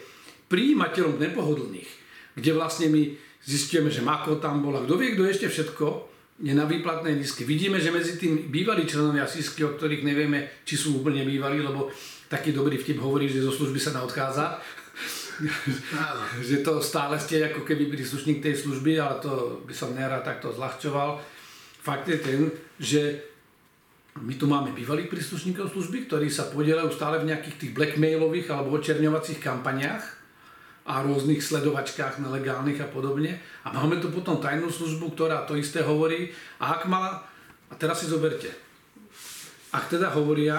príjimateľom 0.50 1.16
nepohodlných, 1.16 1.90
kde 2.36 2.50
vlastne 2.52 2.90
my 2.90 3.14
zistíme, 3.40 3.88
že 3.88 4.04
Mako 4.04 4.42
tam 4.42 4.60
bola, 4.60 4.84
kto 4.84 4.94
vie, 4.98 5.14
kto 5.14 5.24
ešte 5.24 5.46
všetko, 5.48 6.10
je 6.40 6.56
na 6.56 6.64
výplatnej 6.64 7.20
lístky. 7.20 7.44
Vidíme, 7.44 7.76
že 7.76 7.92
medzi 7.92 8.16
tým 8.16 8.48
bývalí 8.48 8.88
členovia 8.88 9.28
SISky, 9.28 9.60
o 9.60 9.76
ktorých 9.76 10.04
nevieme, 10.04 10.64
či 10.64 10.72
sú 10.80 11.04
úplne 11.04 11.20
bývalí, 11.28 11.60
lebo 11.60 11.92
taký 12.32 12.56
dobrý 12.56 12.80
vtip 12.80 12.96
hovorí, 12.96 13.28
že 13.28 13.44
zo 13.44 13.52
služby 13.52 13.76
sa 13.76 13.92
neodchádza. 13.92 14.56
že 16.48 16.60
to 16.64 16.80
stále 16.80 17.16
ste 17.20 17.44
ako 17.44 17.64
keby 17.64 17.92
príslušník 17.92 18.40
tej 18.44 18.56
služby, 18.56 18.96
ale 19.00 19.20
to 19.20 19.64
by 19.64 19.72
som 19.76 19.92
nerad 19.92 20.24
takto 20.24 20.52
zľahčoval. 20.52 21.20
Fakt 21.80 22.08
je 22.08 22.18
ten, 22.20 22.40
že 22.80 23.29
my 24.18 24.34
tu 24.34 24.50
máme 24.50 24.74
bývalých 24.74 25.06
príslušníkov 25.06 25.70
služby, 25.70 26.10
ktorí 26.10 26.26
sa 26.26 26.50
podielajú 26.50 26.90
stále 26.90 27.22
v 27.22 27.30
nejakých 27.30 27.56
tých 27.62 27.72
blackmailových 27.78 28.50
alebo 28.50 28.74
očerňovacích 28.74 29.38
kampaniách 29.38 30.02
a 30.90 31.06
rôznych 31.06 31.38
sledovačkách 31.38 32.18
nelegálnych 32.18 32.82
a 32.82 32.90
podobne. 32.90 33.38
A 33.62 33.70
máme 33.70 34.02
tu 34.02 34.10
potom 34.10 34.42
tajnú 34.42 34.66
službu, 34.66 35.14
ktorá 35.14 35.46
to 35.46 35.54
isté 35.54 35.86
hovorí. 35.86 36.34
A 36.58 36.74
ak 36.74 36.90
mala, 36.90 37.22
a 37.70 37.74
teraz 37.78 38.02
si 38.02 38.10
zoberte, 38.10 38.50
ak 39.70 39.86
teda 39.86 40.10
hovoria, 40.10 40.58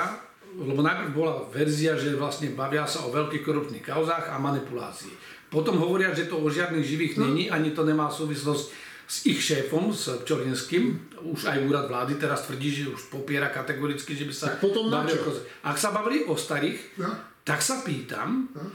lebo 0.55 0.79
najprv 0.79 1.11
bola 1.11 1.43
verzia, 1.51 1.99
že 1.99 2.15
vlastne 2.15 2.55
bavia 2.55 2.87
sa 2.87 3.03
o 3.03 3.11
veľkých 3.11 3.43
korupčných 3.43 3.83
kauzách 3.83 4.31
a 4.31 4.39
manipulácii. 4.39 5.11
Potom 5.51 5.75
hovoria, 5.75 6.15
že 6.15 6.31
to 6.31 6.39
o 6.39 6.47
žiadnych 6.47 6.87
živých 6.87 7.19
no. 7.19 7.27
není, 7.27 7.51
ani 7.51 7.75
to 7.75 7.83
nemá 7.83 8.07
súvislosť 8.07 8.90
s 9.12 9.28
ich 9.28 9.43
šéfom, 9.43 9.91
s 9.91 10.24
Čolinským. 10.24 11.12
Už 11.36 11.52
aj 11.52 11.67
úrad 11.67 11.91
vlády 11.91 12.15
teraz 12.15 12.47
tvrdí, 12.47 12.71
že 12.71 12.88
už 12.88 13.12
popiera 13.12 13.52
kategoricky, 13.52 14.15
že 14.15 14.24
by 14.24 14.34
sa 14.34 14.47
potom 14.56 14.88
bavili 14.88 15.19
Ak 15.67 15.76
sa 15.76 15.91
bavili 15.91 16.24
o 16.24 16.39
starých, 16.39 16.95
no. 16.95 17.12
tak 17.43 17.60
sa 17.60 17.84
pýtam, 17.84 18.47
no. 18.56 18.71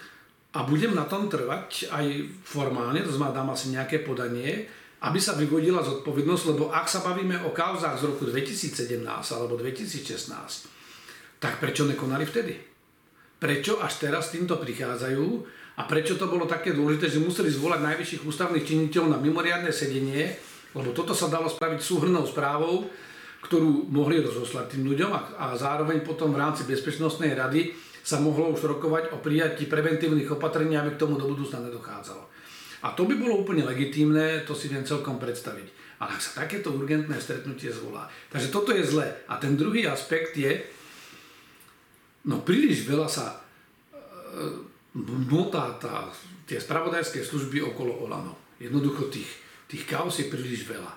a 0.53 0.59
budem 0.69 0.93
na 0.93 1.09
tom 1.09 1.33
trvať 1.33 1.89
aj 1.89 2.05
formálne, 2.45 3.01
to 3.01 3.17
znamená, 3.17 3.33
dám 3.33 3.57
asi 3.57 3.73
nejaké 3.73 4.05
podanie, 4.05 4.69
aby 5.09 5.17
sa 5.17 5.41
vyvodila 5.41 5.81
zodpovednosť, 5.81 6.45
lebo 6.53 6.69
ak 6.69 6.85
sa 6.85 7.01
bavíme 7.01 7.41
o 7.49 7.57
kauzách 7.57 7.97
z 7.97 8.05
roku 8.05 8.29
2017 8.29 9.01
alebo 9.09 9.57
2016, 9.57 11.41
tak 11.41 11.61
prečo 11.65 11.89
nekonali 11.89 12.29
vtedy? 12.29 12.61
Prečo 13.37 13.81
až 13.81 14.05
teraz 14.05 14.33
týmto 14.33 14.57
prichádzajú 14.61 15.25
a 15.77 15.83
prečo 15.85 16.17
to 16.17 16.29
bolo 16.29 16.49
také 16.49 16.73
dôležité, 16.73 17.13
že 17.13 17.21
museli 17.21 17.53
zvolať 17.53 17.81
najvyšších 17.85 18.25
ústavných 18.25 18.65
činiteľov 18.65 19.13
na 19.13 19.19
mimoriadne 19.21 19.69
sedenie, 19.69 20.33
lebo 20.73 20.93
toto 20.97 21.13
sa 21.13 21.29
dalo 21.29 21.49
spraviť 21.49 21.81
súhrnou 21.81 22.25
správou, 22.25 22.89
ktorú 23.45 23.89
mohli 23.93 24.25
rozoslať 24.25 24.77
tým 24.77 24.89
ľuďom 24.89 25.11
a, 25.13 25.21
a 25.37 25.45
zároveň 25.55 26.03
potom 26.03 26.33
v 26.33 26.41
rámci 26.41 26.65
Bezpečnostnej 26.65 27.37
rady 27.37 27.77
sa 28.03 28.19
mohlo 28.19 28.51
už 28.55 28.65
rokovať 28.65 29.13
o 29.13 29.21
prijatí 29.21 29.69
preventívnych 29.69 30.31
opatrení, 30.33 30.75
aby 30.79 30.95
k 30.95 31.01
tomu 31.01 31.21
do 31.21 31.29
budúcna 31.29 31.63
nedochádzalo. 31.69 32.25
A 32.87 32.95
to 32.95 33.05
by 33.05 33.15
bolo 33.19 33.43
úplne 33.43 33.67
legitímne, 33.67 34.47
to 34.47 34.55
si 34.55 34.71
viem 34.71 34.87
celkom 34.87 35.19
predstaviť. 35.19 35.99
Ale 36.01 36.13
ak 36.13 36.23
sa 36.23 36.45
takéto 36.45 36.71
urgentné 36.77 37.17
stretnutie 37.19 37.73
zvolá. 37.73 38.07
Takže 38.29 38.53
toto 38.53 38.71
je 38.71 38.85
zlé. 38.85 39.09
A 39.27 39.41
ten 39.41 39.57
druhý 39.57 39.89
aspekt 39.89 40.37
je, 40.37 40.61
No 42.27 42.43
príliš 42.43 42.83
veľa 42.91 43.07
sa 43.07 43.27
e, 43.31 43.39
motá 45.05 45.77
tá, 45.77 46.09
tie 46.49 46.57
spravodajské 46.57 47.21
služby 47.21 47.61
okolo 47.61 48.09
Olano. 48.09 48.57
Jednoducho 48.57 49.13
tých, 49.13 49.29
tých 49.69 49.85
kaos 49.85 50.17
je 50.17 50.33
príliš 50.33 50.65
veľa. 50.65 50.93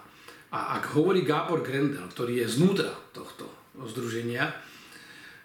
A 0.56 0.80
ak 0.80 0.96
hovorí 0.98 1.22
Gábor 1.28 1.62
Grendel, 1.62 2.08
ktorý 2.10 2.42
je 2.42 2.48
znútra 2.48 2.90
tohto 3.12 3.46
združenia, 3.76 4.50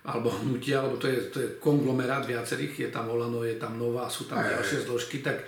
alebo 0.04 0.28
hnutia, 0.30 0.84
alebo 0.84 1.00
to 1.00 1.08
je, 1.08 1.18
to 1.32 1.38
je 1.40 1.48
konglomerát 1.58 2.22
viacerých, 2.28 2.88
je 2.88 2.88
tam 2.92 3.08
Olano, 3.08 3.40
je 3.42 3.56
tam 3.56 3.80
Nová, 3.80 4.06
sú 4.08 4.28
tam 4.28 4.40
ďalšie 4.40 4.84
zložky, 4.84 5.24
tak 5.24 5.44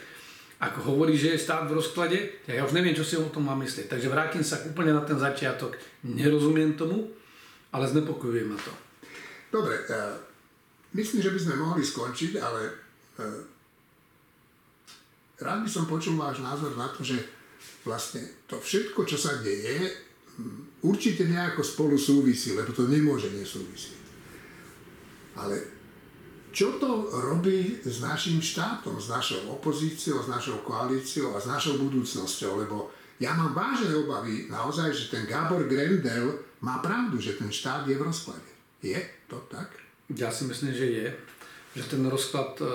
ako 0.56 0.96
hovorí, 0.96 1.12
že 1.12 1.36
je 1.36 1.44
stát 1.44 1.68
v 1.68 1.76
rozklade, 1.76 2.16
ja 2.48 2.64
už 2.64 2.72
neviem, 2.72 2.96
čo 2.96 3.04
si 3.04 3.20
o 3.20 3.28
tom 3.28 3.44
mám 3.44 3.60
myslieť. 3.60 3.92
Takže 3.92 4.08
vrátim 4.08 4.40
sa 4.40 4.56
úplne 4.64 4.96
na 4.96 5.04
ten 5.04 5.20
začiatok. 5.20 5.76
Nerozumiem 6.08 6.72
tomu, 6.72 7.12
ale 7.76 7.84
znepokojuje 7.84 8.48
ma 8.48 8.56
to. 8.56 8.72
Dobre, 9.52 9.76
uh, 9.92 10.16
myslím, 10.96 11.20
že 11.20 11.32
by 11.36 11.40
sme 11.44 11.60
mohli 11.60 11.84
skončiť, 11.84 12.40
ale 12.40 12.85
rád 15.40 15.58
by 15.64 15.70
som 15.70 15.88
počul 15.88 16.16
váš 16.16 16.40
názor 16.40 16.72
na 16.76 16.88
to, 16.92 17.04
že 17.04 17.16
vlastne 17.84 18.24
to 18.50 18.58
všetko, 18.58 19.06
čo 19.06 19.16
sa 19.16 19.38
deje, 19.40 19.92
um, 20.40 20.66
určite 20.84 21.28
nejako 21.28 21.62
spolu 21.62 21.96
súvisí, 21.96 22.52
lebo 22.52 22.72
to 22.72 22.88
nemôže 22.88 23.30
nesúvisieť. 23.30 24.04
Ale 25.36 25.56
čo 26.56 26.80
to 26.80 27.12
robí 27.12 27.84
s 27.84 28.00
našim 28.00 28.40
štátom, 28.40 28.96
s 28.96 29.12
našou 29.12 29.44
opozíciou, 29.60 30.24
s 30.24 30.28
našou 30.32 30.64
koalíciou 30.64 31.36
a 31.36 31.38
s 31.40 31.44
našou 31.44 31.76
budúcnosťou? 31.76 32.64
Lebo 32.64 32.88
ja 33.20 33.36
mám 33.36 33.52
vážne 33.52 33.92
obavy 33.92 34.48
naozaj, 34.48 34.88
že 34.96 35.12
ten 35.12 35.28
Gábor 35.28 35.68
Grendel 35.68 36.32
má 36.64 36.80
pravdu, 36.80 37.20
že 37.20 37.36
ten 37.36 37.52
štát 37.52 37.84
je 37.84 38.00
v 38.00 38.08
rozklade. 38.08 38.50
Je 38.80 38.96
to 39.28 39.36
tak? 39.52 39.68
Ja 40.16 40.32
si 40.32 40.48
myslím, 40.48 40.72
že 40.72 40.86
je. 40.88 41.06
Že 41.76 41.84
ten 41.92 42.02
rozklad 42.08 42.56
e, 42.58 42.66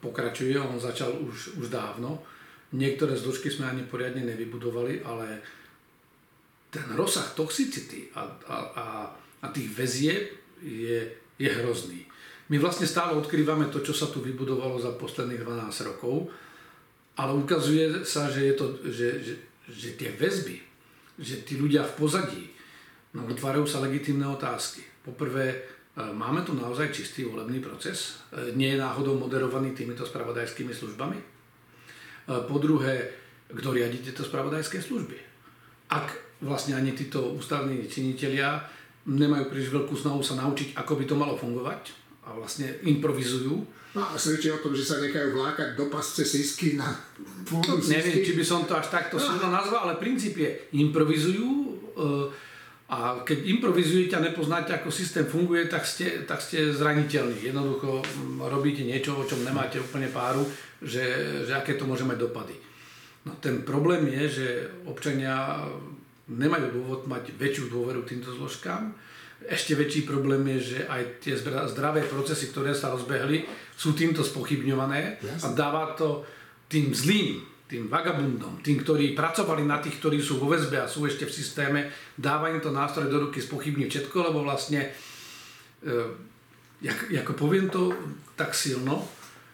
pokračuje, 0.00 0.56
on 0.56 0.80
začal 0.80 1.12
už, 1.12 1.60
už 1.60 1.68
dávno. 1.68 2.24
Niektoré 2.72 3.12
zložky 3.12 3.52
sme 3.52 3.68
ani 3.68 3.84
poriadne 3.84 4.24
nevybudovali, 4.24 5.04
ale 5.04 5.44
ten 6.72 6.86
rozsah 6.96 7.36
toxicity 7.36 8.08
a, 8.16 8.22
a, 8.48 8.56
a, 8.56 8.86
a 9.42 9.46
tých 9.52 9.68
väzieb 9.74 10.24
je, 10.64 10.98
je 11.36 11.50
hrozný. 11.60 12.06
My 12.50 12.58
vlastne 12.58 12.86
stále 12.86 13.14
odkrývame 13.14 13.70
to, 13.70 13.78
čo 13.78 13.94
sa 13.94 14.10
tu 14.10 14.18
vybudovalo 14.22 14.78
za 14.78 14.94
posledných 14.98 15.42
12 15.46 15.88
rokov, 15.94 16.30
ale 17.14 17.36
ukazuje 17.36 18.02
sa, 18.02 18.26
že, 18.26 18.50
je 18.50 18.54
to, 18.58 18.66
že, 18.90 19.08
že, 19.22 19.34
že 19.70 19.88
tie 19.94 20.10
väzby, 20.14 20.58
že 21.20 21.46
tí 21.46 21.54
ľudia 21.58 21.86
v 21.86 21.94
pozadí, 21.94 22.44
no, 23.14 23.26
otvárajú 23.26 23.66
sa 23.66 23.82
legitímne 23.82 24.26
otázky. 24.30 24.82
Poprvé, 25.06 25.62
máme 25.96 26.46
tu 26.46 26.54
naozaj 26.54 26.94
čistý 26.94 27.26
volebný 27.26 27.58
proces? 27.58 28.22
E, 28.30 28.54
nie 28.54 28.74
je 28.74 28.78
náhodou 28.78 29.18
moderovaný 29.18 29.74
týmito 29.74 30.06
spravodajskými 30.06 30.70
službami? 30.70 31.18
E, 31.18 31.24
po 32.46 32.56
druhé, 32.62 33.10
kto 33.50 33.74
riadi 33.74 33.98
tieto 33.98 34.22
spravodajské 34.22 34.78
služby? 34.78 35.18
Ak 35.90 36.14
vlastne 36.40 36.78
ani 36.78 36.94
títo 36.94 37.34
ústavní 37.34 37.90
činitelia 37.90 38.62
nemajú 39.10 39.50
príliš 39.50 39.74
veľkú 39.74 39.94
snahu 39.98 40.22
sa 40.22 40.38
naučiť, 40.38 40.78
ako 40.78 40.92
by 40.94 41.04
to 41.08 41.16
malo 41.18 41.34
fungovať, 41.34 42.00
a 42.30 42.36
vlastne 42.36 42.70
improvizujú. 42.86 43.66
No 43.90 44.06
a 44.06 44.14
svedčí 44.14 44.54
o 44.54 44.62
tom, 44.62 44.70
že 44.70 44.86
sa 44.86 45.02
nechajú 45.02 45.34
vlákať 45.34 45.74
do 45.74 45.90
pasce 45.90 46.22
sisky 46.22 46.78
na 46.78 46.86
pôdu 47.42 47.82
Neviem, 47.90 48.22
či 48.22 48.38
by 48.38 48.44
som 48.46 48.62
to 48.62 48.78
až 48.78 48.86
takto 48.86 49.18
no. 49.18 49.24
silno 49.24 49.50
nazval, 49.50 49.90
ale 49.90 49.98
princíp 49.98 50.38
je, 50.38 50.70
improvizujú 50.78 51.48
e, 51.50 51.70
a 52.90 53.22
keď 53.22 53.46
improvizujete 53.46 54.18
a 54.18 54.26
nepoznáte, 54.26 54.74
ako 54.74 54.90
systém 54.90 55.22
funguje, 55.22 55.70
tak 55.70 55.86
ste, 55.86 56.26
tak 56.26 56.42
ste 56.42 56.74
zraniteľní. 56.74 57.38
Jednoducho 57.46 58.02
mm, 58.02 58.42
robíte 58.50 58.82
niečo, 58.82 59.14
o 59.14 59.22
čom 59.22 59.46
nemáte 59.46 59.78
úplne 59.78 60.10
páru, 60.10 60.42
že, 60.82 61.06
že 61.46 61.54
aké 61.54 61.78
to 61.78 61.86
môže 61.86 62.02
mať 62.02 62.18
dopady. 62.18 62.58
No 63.30 63.38
ten 63.38 63.62
problém 63.62 64.10
je, 64.10 64.24
že 64.26 64.46
občania 64.90 65.62
nemajú 66.26 66.66
dôvod 66.74 67.00
mať 67.06 67.30
väčšiu 67.38 67.70
dôveru 67.70 68.02
k 68.02 68.18
týmto 68.18 68.34
zložkám. 68.34 68.90
Ešte 69.46 69.78
väčší 69.78 70.02
problém 70.02 70.42
je, 70.58 70.74
že 70.74 70.78
aj 70.90 71.02
tie 71.22 71.38
zdravé 71.70 72.10
procesy, 72.10 72.50
ktoré 72.50 72.74
sa 72.74 72.90
rozbehli, 72.90 73.46
sú 73.78 73.94
týmto 73.94 74.26
spochybňované 74.26 75.22
a 75.46 75.46
dáva 75.54 75.94
to 75.94 76.26
tým 76.66 76.90
zlým, 76.90 77.38
tým 77.70 77.86
vagabundom, 77.86 78.58
tým, 78.66 78.82
ktorí 78.82 79.14
pracovali 79.14 79.62
na 79.62 79.78
tých, 79.78 80.02
ktorí 80.02 80.18
sú 80.18 80.42
vo 80.42 80.50
väzbe 80.50 80.82
a 80.82 80.90
sú 80.90 81.06
ešte 81.06 81.22
v 81.22 81.36
systéme, 81.38 81.80
dáva 82.18 82.50
im 82.50 82.58
to 82.58 82.74
nástroj 82.74 83.06
do 83.06 83.30
ruky 83.30 83.38
spochybniť 83.38 83.86
všetko, 83.86 84.16
lebo 84.26 84.42
vlastne, 84.42 84.90
e, 85.86 85.90
jak, 86.82 86.98
ako 87.22 87.32
poviem 87.38 87.70
to 87.70 87.94
tak 88.34 88.58
silno, 88.58 89.06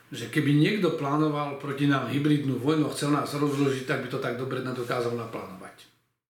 že 0.09 0.33
keby 0.33 0.57
niekto 0.57 0.97
plánoval 0.97 1.61
proti 1.61 1.85
nám 1.85 2.09
hybridnú 2.09 2.57
vojnu 2.57 2.89
a 2.89 2.95
chcel 2.97 3.13
nás 3.13 3.29
rozložiť, 3.37 3.85
tak 3.85 4.07
by 4.07 4.09
to 4.09 4.19
tak 4.23 4.41
dobre 4.41 4.65
nedokázal 4.65 5.13
naplánovať. 5.13 5.66